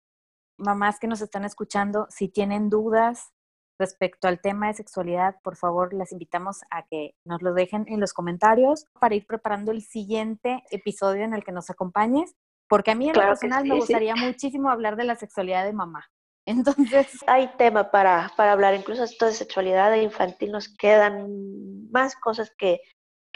Mamás 0.57 0.99
que 0.99 1.07
nos 1.07 1.21
están 1.21 1.45
escuchando, 1.45 2.07
si 2.11 2.29
tienen 2.29 2.69
dudas 2.69 3.33
respecto 3.79 4.27
al 4.27 4.41
tema 4.41 4.67
de 4.67 4.75
sexualidad, 4.75 5.37
por 5.43 5.57
favor, 5.57 5.95
las 5.95 6.12
invitamos 6.12 6.62
a 6.71 6.85
que 6.87 7.14
nos 7.25 7.43
lo 7.43 7.55
dejen 7.55 7.85
en 7.88 8.01
los 8.01 8.12
comentarios 8.12 8.87
para 9.01 9.14
ir 9.14 9.25
preparando 9.27 9.71
el 9.71 9.83
siguiente 9.83 10.64
episodio 10.71 11.25
en 11.25 11.33
el 11.33 11.45
que 11.45 11.53
nos 11.53 11.71
acompañes, 11.71 12.35
porque 12.69 12.91
a 12.91 12.95
mí 12.97 13.09
en 13.09 13.14
lo 13.14 13.23
personal 13.23 13.64
me 13.64 13.77
gustaría 13.77 14.17
muchísimo 14.17 14.69
hablar 14.69 14.97
de 14.97 15.05
la 15.05 15.14
sexualidad 15.14 15.64
de 15.64 15.73
mamá. 15.73 16.05
Entonces, 16.47 17.23
hay 17.27 17.49
tema 17.59 17.91
para, 17.91 18.33
para 18.37 18.53
hablar, 18.53 18.75
incluso 18.75 19.05
esto 19.05 19.27
de 19.27 19.33
sexualidad 19.33 19.95
infantil 19.95 20.51
nos 20.51 20.75
quedan 20.75 21.91
más 21.91 22.17
cosas 22.17 22.51
que 22.57 22.81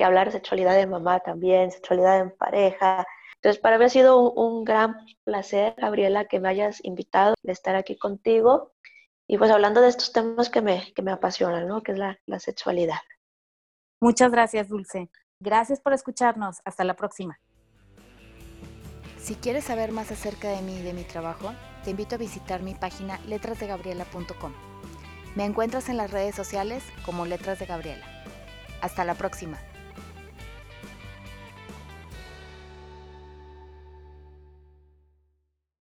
que 0.03 0.07
hablar 0.07 0.27
de 0.27 0.33
sexualidad 0.33 0.75
de 0.75 0.89
mamá 0.89 1.21
también, 1.21 1.71
sexualidad 1.71 2.19
en 2.19 2.33
pareja. 2.33 3.07
Entonces, 3.37 3.63
para 3.63 3.79
mí 3.79 3.85
ha 3.85 3.89
sido 3.89 4.33
un, 4.33 4.65
gran 4.65 4.97
placer, 5.23 5.77
Gabriela, 5.79 6.25
que 6.25 6.41
me 6.41 6.49
hayas 6.49 6.85
invitado 6.85 7.35
a 7.47 7.53
estar 7.53 7.77
aquí 7.77 7.97
contigo 7.97 8.73
y 9.29 9.39
pues 9.39 9.53
hablando 9.53 9.81
de 9.81 9.89
estos 9.89 10.13
temas 10.13 10.51
que 10.51 10.61
me, 10.61 10.93
que 10.95 11.03
me 11.03 11.13
apasionan, 11.13 11.69
¿no? 11.69 11.85
Que 11.85 11.93
es 11.93 11.99
la, 11.99 12.19
la 12.27 12.41
sexualidad. 12.41 12.99
Muchas 14.01 14.33
gracias, 14.33 14.69
Dulce. 14.69 15.09
Gracias 15.39 15.79
por 15.79 15.93
escucharnos. 15.93 16.59
Hasta 16.65 16.83
la 16.83 16.95
próxima. 16.95 17.39
Si 19.19 19.37
quieres 19.37 19.63
saber 19.63 19.93
más 19.93 20.11
acerca 20.11 20.49
de 20.49 20.63
mí 20.63 20.79
y 20.79 20.83
de 20.83 20.95
mi 20.95 21.05
trabajo, 21.05 21.53
te 21.85 21.91
invito 21.91 22.17
a 22.17 22.19
visitar 22.19 22.61
mi 22.61 22.75
página 22.75 23.21
letrasdegabriela.com. 23.29 24.53
Me 25.37 25.45
encuentras 25.45 25.89
en 25.89 25.97
las 25.97 26.11
redes 26.11 26.35
sociales 26.35 26.83
como 27.07 27.25
Letras 27.25 27.61
de 27.61 27.67
Gabriela. 27.67 28.05
Hasta 28.81 29.05
la 29.05 29.15
próxima. 29.15 29.61